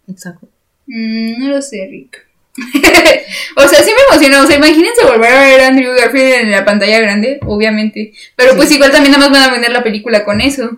Exacto. 0.10 0.48
Mm, 0.88 1.40
no 1.40 1.48
lo 1.50 1.62
sé, 1.62 1.88
Rick. 1.90 2.26
o 3.56 3.68
sea, 3.68 3.84
sí 3.84 3.92
me 3.92 4.02
emociona. 4.10 4.42
O 4.44 4.48
sea, 4.48 4.58
imagínense 4.58 5.06
volver 5.06 5.32
a 5.34 5.42
ver 5.42 5.62
a 5.62 5.68
Andrew 5.68 5.94
Garfield 5.96 6.34
en 6.34 6.52
la 6.52 6.66
pantalla 6.66 7.00
grande, 7.00 7.40
obviamente. 7.46 8.14
Pero 8.36 8.52
Sí. 8.52 8.58
pues 8.58 8.72
igual 8.72 8.92
también 8.92 9.14
nada 9.14 9.30
más 9.30 9.40
van 9.40 9.50
a 9.50 9.54
vender 9.54 9.72
la 9.72 9.84
película 9.84 10.24
con 10.26 10.42
eso. 10.42 10.78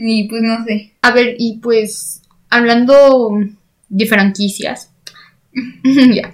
Y 0.00 0.28
pues 0.28 0.42
no 0.42 0.64
sé. 0.64 0.92
A 1.02 1.10
ver, 1.10 1.34
y 1.38 1.58
pues, 1.58 2.22
hablando 2.48 2.94
de 3.88 4.06
franquicias, 4.06 4.92
ya, 5.84 6.32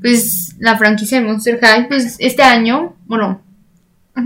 pues 0.00 0.56
la 0.58 0.78
franquicia 0.78 1.20
de 1.20 1.26
Monster 1.26 1.60
High, 1.60 1.88
pues 1.88 2.16
este 2.18 2.42
año, 2.42 2.96
bueno, 3.06 3.42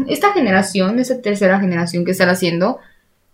esta 0.07 0.33
generación, 0.33 1.00
esta 1.00 1.21
tercera 1.21 1.59
generación 1.59 2.05
que 2.05 2.12
están 2.12 2.28
haciendo, 2.28 2.78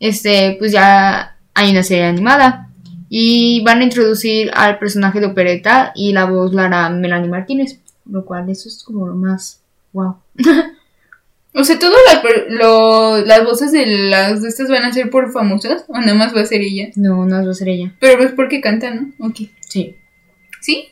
este, 0.00 0.56
pues 0.58 0.72
ya 0.72 1.36
hay 1.52 1.70
una 1.70 1.82
serie 1.82 2.06
animada. 2.06 2.70
Y 3.10 3.62
van 3.62 3.80
a 3.80 3.84
introducir 3.84 4.50
al 4.54 4.78
personaje 4.78 5.20
de 5.20 5.26
Opereta 5.26 5.92
y 5.94 6.14
la 6.14 6.24
voz 6.24 6.54
la 6.54 6.64
hará 6.64 6.88
Melanie 6.88 7.28
Martínez. 7.28 7.78
Lo 8.10 8.24
cual 8.24 8.48
eso 8.48 8.70
es 8.70 8.82
como 8.82 9.06
lo 9.06 9.14
más 9.14 9.60
wow. 9.92 10.16
O 11.54 11.64
sea, 11.64 11.78
todas 11.78 11.98
las, 12.06 13.26
las 13.26 13.44
voces 13.44 13.72
de 13.72 13.84
las 13.86 14.40
de 14.40 14.48
estas 14.48 14.68
van 14.68 14.84
a 14.84 14.92
ser 14.92 15.10
por 15.10 15.32
famosas 15.32 15.84
o 15.88 15.98
nada 15.98 16.14
más 16.14 16.34
va 16.34 16.40
a 16.40 16.46
ser 16.46 16.62
ella. 16.62 16.88
No, 16.96 17.26
no 17.26 17.44
va 17.44 17.50
a 17.50 17.54
ser 17.54 17.68
ella. 17.68 17.94
Pero 18.00 18.18
pues 18.18 18.32
porque 18.32 18.60
canta, 18.60 18.94
¿no? 18.94 19.12
Ok. 19.18 19.40
Sí. 19.68 19.96
¿Sí? 20.60 20.88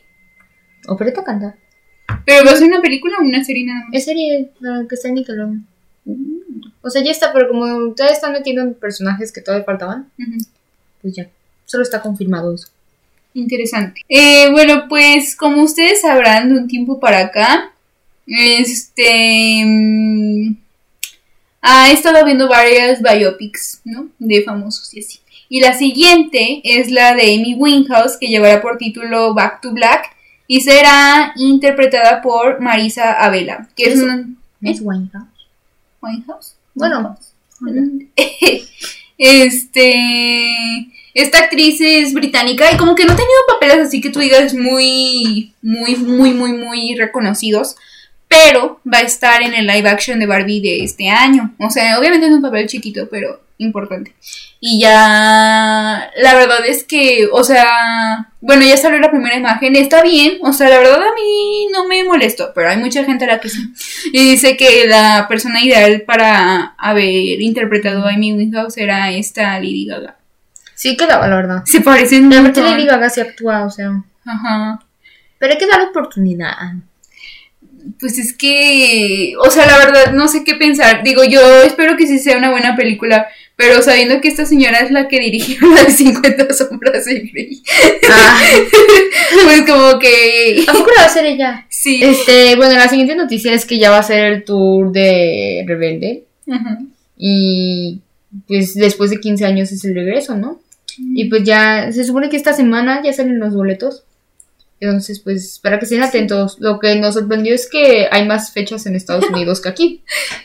Opereta 0.87 1.25
canta. 1.25 1.57
Pero 2.26 2.45
va 2.45 2.52
a 2.52 2.57
ser 2.57 2.69
una 2.69 2.83
película 2.83 3.17
o 3.21 3.25
una 3.25 3.43
serie 3.43 3.64
nada 3.64 3.85
más. 3.85 3.95
Es 3.95 4.05
serie 4.05 4.50
la 4.61 4.85
que 4.88 4.95
está 4.97 5.09
en 5.09 5.14
Nickelodeon. 5.14 5.67
O 6.83 6.90
sea, 6.90 7.02
ya 7.02 7.11
está, 7.11 7.33
pero 7.33 7.49
como 7.49 7.88
ustedes 7.88 8.12
están 8.12 8.33
metiendo 8.33 8.73
personajes 8.75 9.33
que 9.33 9.40
todavía 9.40 9.64
faltaban, 9.64 10.11
pues 11.00 11.14
ya. 11.14 11.29
Solo 11.64 11.85
está 11.85 12.02
confirmado 12.02 12.55
eso. 12.55 12.69
Interesante. 13.33 14.02
Eh, 14.09 14.50
bueno, 14.50 14.87
pues 14.88 15.37
como 15.37 15.62
ustedes 15.62 16.00
sabrán, 16.00 16.52
de 16.52 16.61
un 16.61 16.69
tiempo 16.69 16.99
para 16.99 17.21
acá, 17.21 17.73
este... 18.30 19.62
mm, 19.64 20.56
Ha 21.62 21.90
estado 21.90 22.25
viendo 22.25 22.49
varias 22.49 23.02
biopics, 23.02 23.80
¿no? 23.84 24.08
De 24.18 24.42
famosos 24.42 24.92
y 24.94 25.00
así. 25.00 25.18
Y 25.49 25.60
la 25.60 25.76
siguiente 25.76 26.60
es 26.64 26.90
la 26.90 27.14
de 27.14 27.34
Amy 27.34 27.54
Winehouse, 27.58 28.16
que 28.18 28.28
llevará 28.28 28.62
por 28.62 28.78
título 28.78 29.34
Back 29.34 29.60
to 29.60 29.72
Black 29.72 30.16
y 30.46 30.60
será 30.60 31.32
interpretada 31.37 32.22
por 32.22 32.60
Marisa 32.60 33.12
Abela, 33.12 33.68
que 33.76 33.84
es 33.84 33.94
Eso. 33.94 34.04
una... 34.04 34.26
Es 34.62 34.80
Winehouse. 34.80 35.28
Winehouse. 36.00 36.54
Bueno. 36.75 37.16
Este. 39.18 39.94
Esta 41.12 41.38
actriz 41.40 41.80
es 41.80 42.14
británica 42.14 42.72
y 42.72 42.76
como 42.76 42.94
que 42.94 43.04
no 43.04 43.12
ha 43.12 43.16
tenido 43.16 43.34
papeles 43.49 43.87
así 43.87 44.00
que 44.00 44.10
tú 44.10 44.20
digas 44.20 44.54
muy, 44.54 45.52
muy, 45.60 45.96
muy, 45.96 46.32
muy, 46.32 46.52
muy 46.52 46.94
reconocidos. 46.94 47.76
Pero 48.30 48.80
va 48.87 48.99
a 48.99 49.02
estar 49.02 49.42
en 49.42 49.54
el 49.54 49.66
live 49.66 49.88
action 49.88 50.20
de 50.20 50.26
Barbie 50.26 50.60
de 50.60 50.84
este 50.84 51.08
año. 51.08 51.52
O 51.58 51.68
sea, 51.68 51.99
obviamente 51.99 52.28
es 52.28 52.32
un 52.32 52.40
papel 52.40 52.68
chiquito, 52.68 53.08
pero 53.10 53.42
importante. 53.58 54.14
Y 54.60 54.80
ya, 54.80 56.10
la 56.16 56.34
verdad 56.34 56.64
es 56.64 56.84
que, 56.84 57.28
o 57.32 57.42
sea, 57.42 58.32
bueno, 58.40 58.64
ya 58.64 58.76
salió 58.76 59.00
la 59.00 59.10
primera 59.10 59.37
imagen, 59.37 59.75
está 59.75 60.02
bien, 60.02 60.38
o 60.42 60.52
sea, 60.52 60.68
la 60.68 60.78
verdad 60.78 61.02
a 61.02 61.14
mí 61.14 61.66
no 61.72 61.88
me 61.88 62.04
molestó, 62.04 62.52
pero 62.54 62.70
hay 62.70 62.76
mucha 62.76 63.04
gente 63.04 63.25
a 63.25 63.28
la 63.28 63.40
que 63.40 63.49
sí. 63.49 63.72
Y 64.12 64.30
dice 64.30 64.56
que 64.56 64.87
la 64.87 65.26
persona 65.28 65.60
ideal 65.60 66.02
para 66.06 66.75
haber 66.78 67.40
interpretado 67.40 68.06
a 68.06 68.12
Amy 68.12 68.32
Winehouse 68.32 68.76
era 68.78 69.10
esta 69.10 69.54
Lady 69.58 69.87
Gaga. 69.87 70.16
Sí 70.76 70.96
quedaba, 70.96 71.26
la 71.26 71.37
verdad. 71.37 71.62
Se 71.64 71.80
parecen 71.80 72.30
La 72.30 72.42
mucho. 72.42 72.62
Lady 72.62 72.87
Gaga 72.87 73.10
sí 73.10 73.20
actúa, 73.20 73.64
o 73.64 73.70
sea. 73.70 73.90
Ajá. 74.25 74.78
Pero 75.38 75.52
hay 75.52 75.58
que 75.58 75.66
dar 75.66 75.80
oportunidad. 75.82 76.54
Pues 77.99 78.18
es 78.18 78.32
que, 78.37 79.34
o 79.44 79.50
sea, 79.50 79.66
la 79.66 79.78
verdad 79.78 80.12
no 80.12 80.28
sé 80.28 80.42
qué 80.44 80.54
pensar. 80.54 81.02
Digo, 81.02 81.22
yo 81.25 81.40
espero 81.62 81.96
que 81.96 82.06
sí 82.06 82.18
sea 82.18 82.38
una 82.38 82.50
buena 82.50 82.76
película, 82.76 83.26
pero 83.56 83.82
sabiendo 83.82 84.20
que 84.20 84.28
esta 84.28 84.46
señora 84.46 84.80
es 84.80 84.90
la 84.90 85.08
que 85.08 85.20
dirigió 85.20 85.58
la 85.75 85.84
de 85.84 85.90
50 85.92 86.52
sombras 86.54 87.04
de 87.04 87.20
Grey, 87.20 87.62
Ah, 88.10 88.40
pues 89.44 89.62
como 89.70 89.99
que 89.99 90.64
¿A 90.66 90.72
poco 90.72 90.90
la 90.96 91.02
va 91.02 91.02
a 91.02 91.10
hacer 91.10 91.26
ella? 91.26 91.66
sí. 91.68 92.00
Este, 92.02 92.56
bueno, 92.56 92.75
la 92.75 92.88
siguiente 92.88 93.14
noticia 93.16 93.52
es 93.52 93.64
que 93.66 93.78
ya 93.78 93.90
va 93.90 93.99
a 93.99 94.02
ser 94.02 94.25
el 94.32 94.44
tour 94.44 94.92
de 94.92 95.64
Rebelde. 95.66 96.25
Ajá. 96.50 96.78
Y 97.16 98.00
pues 98.46 98.75
después 98.75 99.10
de 99.10 99.20
15 99.20 99.44
años 99.44 99.72
es 99.72 99.84
el 99.84 99.94
regreso, 99.94 100.37
¿no? 100.37 100.60
Y 100.99 101.26
pues 101.30 101.44
ya 101.44 101.90
se 101.92 102.04
supone 102.04 102.28
que 102.30 102.37
esta 102.37 102.52
semana 102.52 103.02
ya 103.04 103.12
salen 103.12 103.38
los 103.38 103.54
boletos. 103.54 104.04
Entonces, 104.80 105.20
pues 105.20 105.60
para 105.62 105.78
que 105.78 105.84
estén 105.84 106.02
atentos. 106.02 106.56
Lo 106.58 106.80
que 106.80 106.96
nos 106.96 107.12
sorprendió 107.14 107.54
es 107.54 107.68
que 107.70 108.08
hay 108.10 108.26
más 108.26 108.50
fechas 108.52 108.87
en 108.87 108.96
Estados 108.96 109.25
Unidos 109.30 109.60
que 109.60 109.68
aquí. 109.68 110.02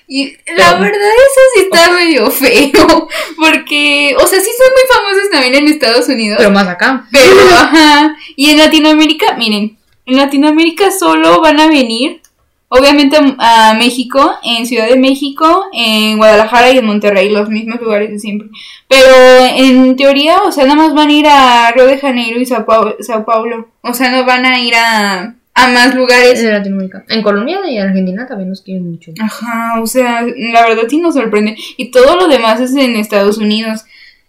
Y 0.07 0.33
la 0.57 0.71
Pero- 0.77 0.79
verdad 0.81 1.09
eso 1.09 1.41
sí 1.55 1.61
está 1.61 1.91
medio 1.91 2.29
feo, 2.29 3.07
porque, 3.37 4.15
o 4.21 4.27
sea, 4.27 4.39
sí 4.39 4.49
son 4.57 4.71
muy 4.73 4.93
famosos 4.93 5.29
también 5.31 5.55
en 5.55 5.67
Estados 5.69 6.07
Unidos, 6.09 6.37
Pero 6.37 6.51
más 6.51 6.67
acá. 6.67 7.07
Pero, 7.11 7.49
ajá. 7.55 8.15
Y 8.35 8.49
en 8.51 8.57
Latinoamérica, 8.57 9.35
miren, 9.37 9.77
en 10.05 10.17
Latinoamérica 10.17 10.91
solo 10.91 11.41
van 11.41 11.59
a 11.59 11.67
venir, 11.67 12.21
obviamente, 12.79 13.17
a 13.39 13.74
México, 13.77 14.36
en 14.44 14.65
Ciudad 14.65 14.88
de 14.88 14.98
México, 14.98 15.65
en 15.74 16.17
Guadalajara 16.17 16.72
y 16.72 16.77
en 16.77 16.86
Monterrey, 16.86 17.29
los 17.29 17.50
mismos 17.50 17.82
lugares 17.82 18.12
de 18.12 18.20
siempre. 18.20 18.50
Pero 18.88 19.08
en 19.55 19.96
teoría, 19.96 20.44
o 20.44 20.51
sea, 20.51 20.65
nada 20.65 20.75
más 20.75 20.94
van 20.94 21.10
a 21.10 21.13
ir 21.13 21.27
a 21.27 21.72
Río 21.72 21.86
de 21.86 21.98
Janeiro 21.98 22.39
y 22.39 22.46
Sao 22.46 22.65
Paulo. 22.65 22.96
Sao 23.00 23.25
Paulo. 23.25 23.70
O 23.82 23.94
sea, 23.94 24.12
no 24.12 24.25
van 24.25 24.46
a 24.46 24.60
ir 24.60 24.75
a, 24.75 25.36
a 25.53 25.67
más 25.67 25.96
lugares. 25.96 26.39
En 26.39 26.51
Latinoamérica. 26.51 27.05
En 27.10 27.22
Colombia 27.22 27.60
y 27.67 27.77
Argentina 27.77 28.27
también 28.27 28.50
nos 28.50 28.62
quieren 28.62 28.91
mucho. 28.91 29.12
Ajá, 29.20 29.82
o 29.82 29.88
sea, 29.88 30.22
la 30.24 30.67
verdad 30.67 30.84
sí 30.89 31.00
nos 31.00 31.15
sorprende. 31.15 31.55
Y 31.77 31.91
todo 31.91 32.15
lo 32.15 32.27
demás 32.27 32.60
es 32.60 32.74
en 32.75 32.96
Estados 32.96 33.38
Unidos. 33.38 33.86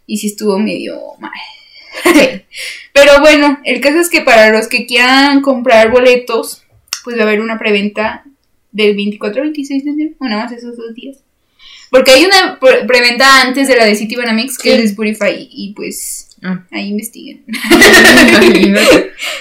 Y 0.07 0.19
sí 0.19 0.29
estuvo 0.29 0.59
medio 0.59 1.00
mal. 1.19 1.33
Pero 2.93 3.21
bueno, 3.21 3.59
el 3.65 3.81
caso 3.81 3.99
es 3.99 4.09
que 4.09 4.21
para 4.21 4.50
los 4.50 4.69
que 4.69 4.87
quieran 4.87 5.41
comprar 5.41 5.91
boletos, 5.91 6.62
pues 7.05 7.17
va 7.17 7.23
a 7.23 7.26
haber 7.26 7.41
una 7.41 7.59
preventa 7.59 8.25
del 8.76 8.95
24 8.95 9.42
al 9.42 9.49
26 9.49 9.85
de 9.85 9.90
enero, 9.90 10.11
o 10.18 10.25
nada 10.28 10.45
más 10.45 10.52
esos 10.52 10.76
dos 10.76 10.95
días. 10.95 11.16
Porque 11.90 12.11
hay 12.11 12.25
una 12.25 12.59
pre- 12.61 12.85
preventa 12.85 13.42
antes 13.42 13.68
de 13.68 13.76
la 13.76 13.85
de 13.85 13.95
City 13.95 14.16
Banamex, 14.16 14.59
que 14.59 14.71
Sí. 14.71 14.75
es 14.75 14.78
de 14.78 14.85
Spotify, 14.90 15.49
y 15.50 15.73
pues 15.75 16.28
Ah. 16.42 16.62
ahí 16.71 16.88
investiguen. 16.88 17.45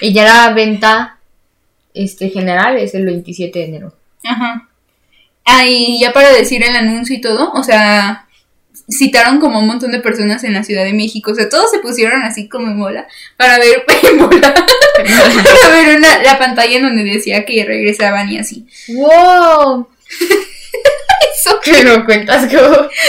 y 0.02 0.14
ya 0.14 0.24
la 0.26 0.54
venta 0.54 1.18
este 1.94 2.30
general 2.30 2.78
es 2.78 2.94
el 2.94 3.06
27 3.06 3.60
de 3.60 3.66
enero. 3.66 3.96
Ajá. 4.24 4.68
Ah, 5.46 5.66
y 5.68 6.00
ya 6.00 6.12
para 6.14 6.32
decir 6.34 6.64
el 6.64 6.76
anuncio 6.76 7.16
y 7.16 7.22
todo, 7.22 7.52
o 7.52 7.64
sea, 7.64 8.25
citaron 8.90 9.40
como 9.40 9.60
un 9.60 9.68
montón 9.68 9.92
de 9.92 10.00
personas 10.00 10.44
en 10.44 10.54
la 10.54 10.64
Ciudad 10.64 10.84
de 10.84 10.94
México, 10.94 11.32
o 11.32 11.36
sea, 11.36 11.50
todos 11.50 11.72
se 11.72 11.80
pusieron 11.80 12.22
así 12.24 12.48
como 12.48 12.68
en 12.68 12.80
bola 12.80 13.08
para 13.38 13.58
ver, 13.60 13.84
en 14.04 14.18
bola, 14.20 14.54
para 14.96 15.70
ver 15.76 15.98
una- 15.98 16.22
la 16.24 16.38
pantalla 16.38 16.78
en 16.78 16.84
donde 16.84 17.04
decía 17.04 17.46
que 17.46 17.66
regresaban 17.66 18.30
y 18.32 18.38
así. 18.40 18.66
¡Wow! 18.90 19.88
Eso 21.38 21.60
Que 21.62 21.84
lo 21.84 22.06
cuentas 22.06 22.46
como. 22.54 22.88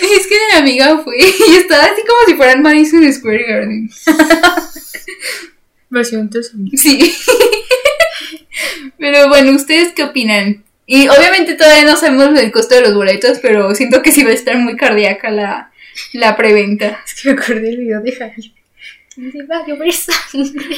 Es 0.00 0.26
que 0.26 0.36
mi 0.52 0.58
amiga 0.58 0.98
fue 1.02 1.16
y 1.18 1.56
estaba 1.56 1.84
así 1.84 2.02
como 2.06 2.18
si 2.26 2.34
fueran 2.34 2.60
Madison 2.62 3.10
Square 3.12 3.44
Garden. 3.44 3.88
Versión 5.88 6.30
Sí. 6.76 7.14
Pero 8.98 9.28
bueno, 9.28 9.52
¿ustedes 9.52 9.92
qué 9.94 10.02
opinan? 10.04 10.64
Y 10.86 11.08
obviamente 11.08 11.54
todavía 11.54 11.84
no 11.84 11.96
sabemos 11.96 12.38
el 12.38 12.52
costo 12.52 12.74
de 12.74 12.82
los 12.82 12.94
boletos, 12.94 13.38
pero 13.40 13.74
siento 13.74 14.02
que 14.02 14.12
sí 14.12 14.22
va 14.22 14.30
a 14.30 14.34
estar 14.34 14.56
muy 14.56 14.76
cardíaca 14.76 15.30
la, 15.30 15.70
la 16.12 16.36
preventa. 16.36 17.02
Es 17.06 17.14
que 17.14 17.30
me 17.32 17.40
acordé 17.40 17.60
del 17.60 17.78
video 17.78 18.00
de 18.00 18.12
Javier. 18.12 18.50
Donde 19.16 19.42
va 19.44 19.58
a 19.58 19.66
llover 19.66 19.92
sangre. 19.92 20.76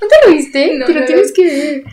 ¿No 0.00 0.08
te 0.08 0.26
lo 0.26 0.34
viste? 0.34 0.74
No, 0.78 0.86
te 0.86 0.94
lo 0.94 1.00
no, 1.00 1.06
tienes 1.06 1.32
que 1.32 1.44
ver. 1.44 1.84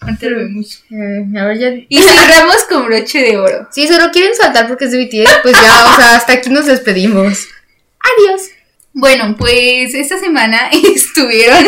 Ahorita 0.00 0.26
lo 0.30 0.38
vemos. 0.38 0.84
Eh, 0.90 1.38
a 1.38 1.44
ver, 1.44 1.58
ya. 1.58 1.74
Y 1.88 1.98
cerramos 2.00 2.64
con 2.68 2.86
broche 2.86 3.20
de 3.20 3.36
oro. 3.36 3.68
Si 3.70 3.86
solo 3.86 4.10
quieren 4.10 4.34
saltar 4.34 4.66
porque 4.66 4.86
es 4.86 4.92
de 4.92 5.04
BTS, 5.04 5.40
pues 5.42 5.54
ya, 5.54 5.92
o 5.92 5.96
sea, 5.96 6.16
hasta 6.16 6.32
aquí 6.34 6.48
nos 6.48 6.66
despedimos. 6.66 7.48
Adiós. 8.00 8.42
Bueno, 8.92 9.36
pues 9.38 9.94
esta 9.94 10.18
semana 10.18 10.68
estuvieron 10.94 11.64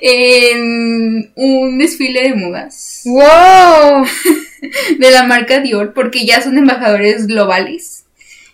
en 0.00 1.32
un 1.34 1.78
desfile 1.78 2.22
de 2.22 2.34
modas 2.34 3.02
¡Wow! 3.04 4.04
de 4.98 5.10
la 5.10 5.22
marca 5.24 5.60
Dior 5.60 5.94
porque 5.94 6.26
ya 6.26 6.42
son 6.42 6.58
embajadores 6.58 7.26
globales. 7.26 8.04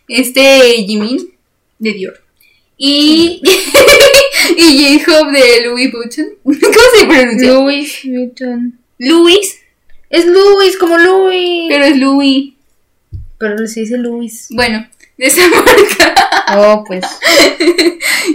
Este 0.08 0.84
Jimin 0.86 1.32
de 1.80 1.92
Dior. 1.92 2.22
Y, 2.78 3.42
y 4.56 4.98
J-Hope 5.00 5.32
de 5.38 5.66
Louis 5.66 5.90
Vuitton. 5.90 6.26
¿Cómo 6.44 6.54
se 6.98 7.06
pronuncia? 7.06 7.48
Louis 7.52 8.00
Vuitton. 8.04 8.78
Louis, 8.98 9.58
Es 10.10 10.26
Louis, 10.26 10.76
como 10.78 10.96
Louis. 10.96 11.66
pero 11.68 11.84
es 11.84 11.96
Louis. 11.96 12.52
Pero 13.38 13.66
se 13.66 13.80
dice 13.80 13.98
Louis. 13.98 14.46
Bueno, 14.50 14.86
de 15.18 15.26
esa 15.26 15.46
marca. 15.48 16.25
Oh, 16.48 16.84
pues. 16.86 17.04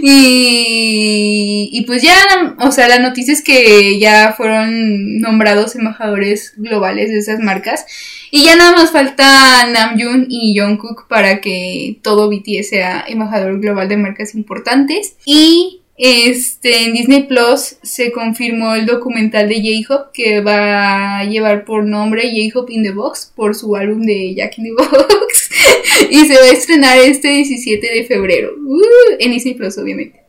Y, 0.04 1.68
y 1.70 1.82
pues 1.82 2.02
ya, 2.02 2.56
o 2.58 2.72
sea, 2.72 2.88
la 2.88 2.98
noticia 2.98 3.32
es 3.32 3.42
que 3.42 4.00
ya 4.00 4.34
fueron 4.36 5.20
nombrados 5.20 5.76
embajadores 5.76 6.54
globales 6.56 7.10
de 7.10 7.18
esas 7.18 7.38
marcas. 7.38 7.86
Y 8.32 8.44
ya 8.44 8.56
nada 8.56 8.72
más 8.72 8.90
falta 8.90 9.66
Namjoon 9.66 10.26
y 10.28 10.58
Jungkook 10.58 11.06
para 11.06 11.40
que 11.40 11.98
todo 12.02 12.28
BTS 12.28 12.68
sea 12.70 13.04
embajador 13.06 13.60
global 13.60 13.88
de 13.88 13.96
marcas 13.96 14.34
importantes. 14.34 15.16
Y 15.24 15.82
este 15.96 16.84
en 16.84 16.94
Disney 16.94 17.24
Plus 17.24 17.76
se 17.82 18.10
confirmó 18.10 18.74
el 18.74 18.86
documental 18.86 19.48
de 19.48 19.56
J-Hope 19.56 20.10
que 20.12 20.40
va 20.40 21.18
a 21.18 21.24
llevar 21.24 21.64
por 21.64 21.84
nombre 21.84 22.22
J-Hope 22.22 22.72
in 22.72 22.82
the 22.82 22.90
Box 22.90 23.32
por 23.36 23.54
su 23.54 23.76
álbum 23.76 24.02
de 24.02 24.34
Jack 24.34 24.58
in 24.58 24.64
the 24.64 24.72
Box. 24.72 25.31
y 26.10 26.26
se 26.26 26.34
va 26.34 26.44
a 26.44 26.50
estrenar 26.50 26.98
este 26.98 27.28
17 27.28 27.86
de 27.86 28.04
febrero. 28.04 28.54
Uh, 28.58 29.16
en 29.18 29.32
Disney 29.32 29.54
Plus, 29.54 29.78
obviamente. 29.78 30.20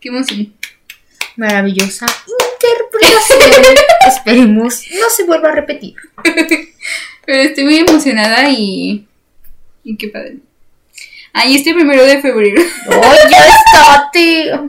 Qué 0.00 0.08
emoción. 0.08 0.52
Maravillosa 1.36 2.06
interpretación. 2.54 3.76
Esperemos 4.06 4.84
no 4.92 5.10
se 5.10 5.24
vuelva 5.24 5.50
a 5.50 5.54
repetir. 5.54 5.94
Pero 7.26 7.42
estoy 7.42 7.64
muy 7.64 7.78
emocionada 7.78 8.48
y. 8.50 9.06
Y 9.84 9.96
qué 9.96 10.08
padre. 10.08 10.36
Ahí 11.34 11.56
este 11.56 11.72
primero 11.72 12.04
de 12.04 12.20
febrero 12.20 12.62
¡Oh, 12.88 13.14
ya 13.30 13.46
está, 13.48 14.10
tío! 14.12 14.68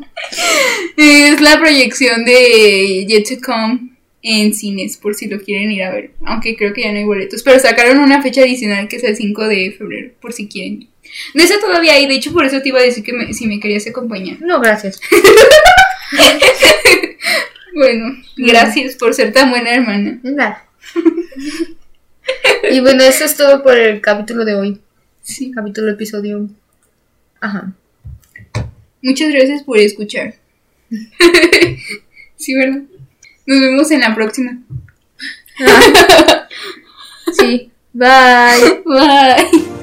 es 0.95 1.41
la 1.41 1.60
proyección 1.60 2.23
de 2.23 3.06
Yet 3.06 3.28
to 3.28 3.45
Come 3.45 3.92
en 4.23 4.53
cines, 4.55 4.97
por 4.97 5.13
si 5.15 5.27
lo 5.27 5.39
quieren 5.41 5.69
ir 5.71 5.83
a 5.83 5.91
ver. 5.93 6.12
Aunque 6.25 6.55
creo 6.55 6.73
que 6.73 6.81
ya 6.81 6.91
no 6.91 6.97
hay 6.97 7.03
boletos. 7.03 7.43
Pero 7.43 7.59
sacaron 7.59 7.99
una 7.99 8.21
fecha 8.23 8.41
adicional 8.41 8.88
que 8.88 8.95
es 8.95 9.03
el 9.03 9.15
5 9.17 9.47
de 9.47 9.71
febrero, 9.77 10.12
por 10.21 10.33
si 10.33 10.47
quieren. 10.47 10.88
No 11.36 11.43
está 11.43 11.59
todavía 11.59 11.93
ahí, 11.93 12.07
de 12.07 12.15
hecho 12.15 12.31
por 12.33 12.45
eso 12.45 12.62
te 12.62 12.69
iba 12.69 12.79
a 12.79 12.83
decir 12.83 13.03
que 13.03 13.13
me- 13.13 13.33
si 13.33 13.45
me 13.45 13.59
querías 13.59 13.86
acompañar. 13.86 14.41
No, 14.41 14.59
gracias. 14.59 14.99
Bueno, 17.75 18.15
gracias 18.38 18.95
por 18.95 19.15
ser 19.15 19.33
tan 19.33 19.49
buena 19.49 19.73
hermana. 19.73 20.19
Y 22.71 22.79
bueno, 22.81 23.03
eso 23.03 23.25
es 23.25 23.36
todo 23.36 23.63
por 23.63 23.75
el 23.77 23.99
capítulo 23.99 24.45
de 24.45 24.53
hoy. 24.55 24.79
Sí. 25.23 25.51
Capítulo, 25.51 25.91
episodio. 25.91 26.49
Ajá. 27.41 27.73
Muchas 29.01 29.29
gracias 29.31 29.63
por 29.63 29.79
escuchar. 29.79 30.36
sí, 32.36 32.53
¿verdad? 32.55 32.83
Nos 33.45 33.60
vemos 33.60 33.91
en 33.91 33.99
la 34.01 34.15
próxima. 34.15 34.58
Sí. 37.32 37.71
Bye. 37.93 38.84
Bye. 38.86 39.73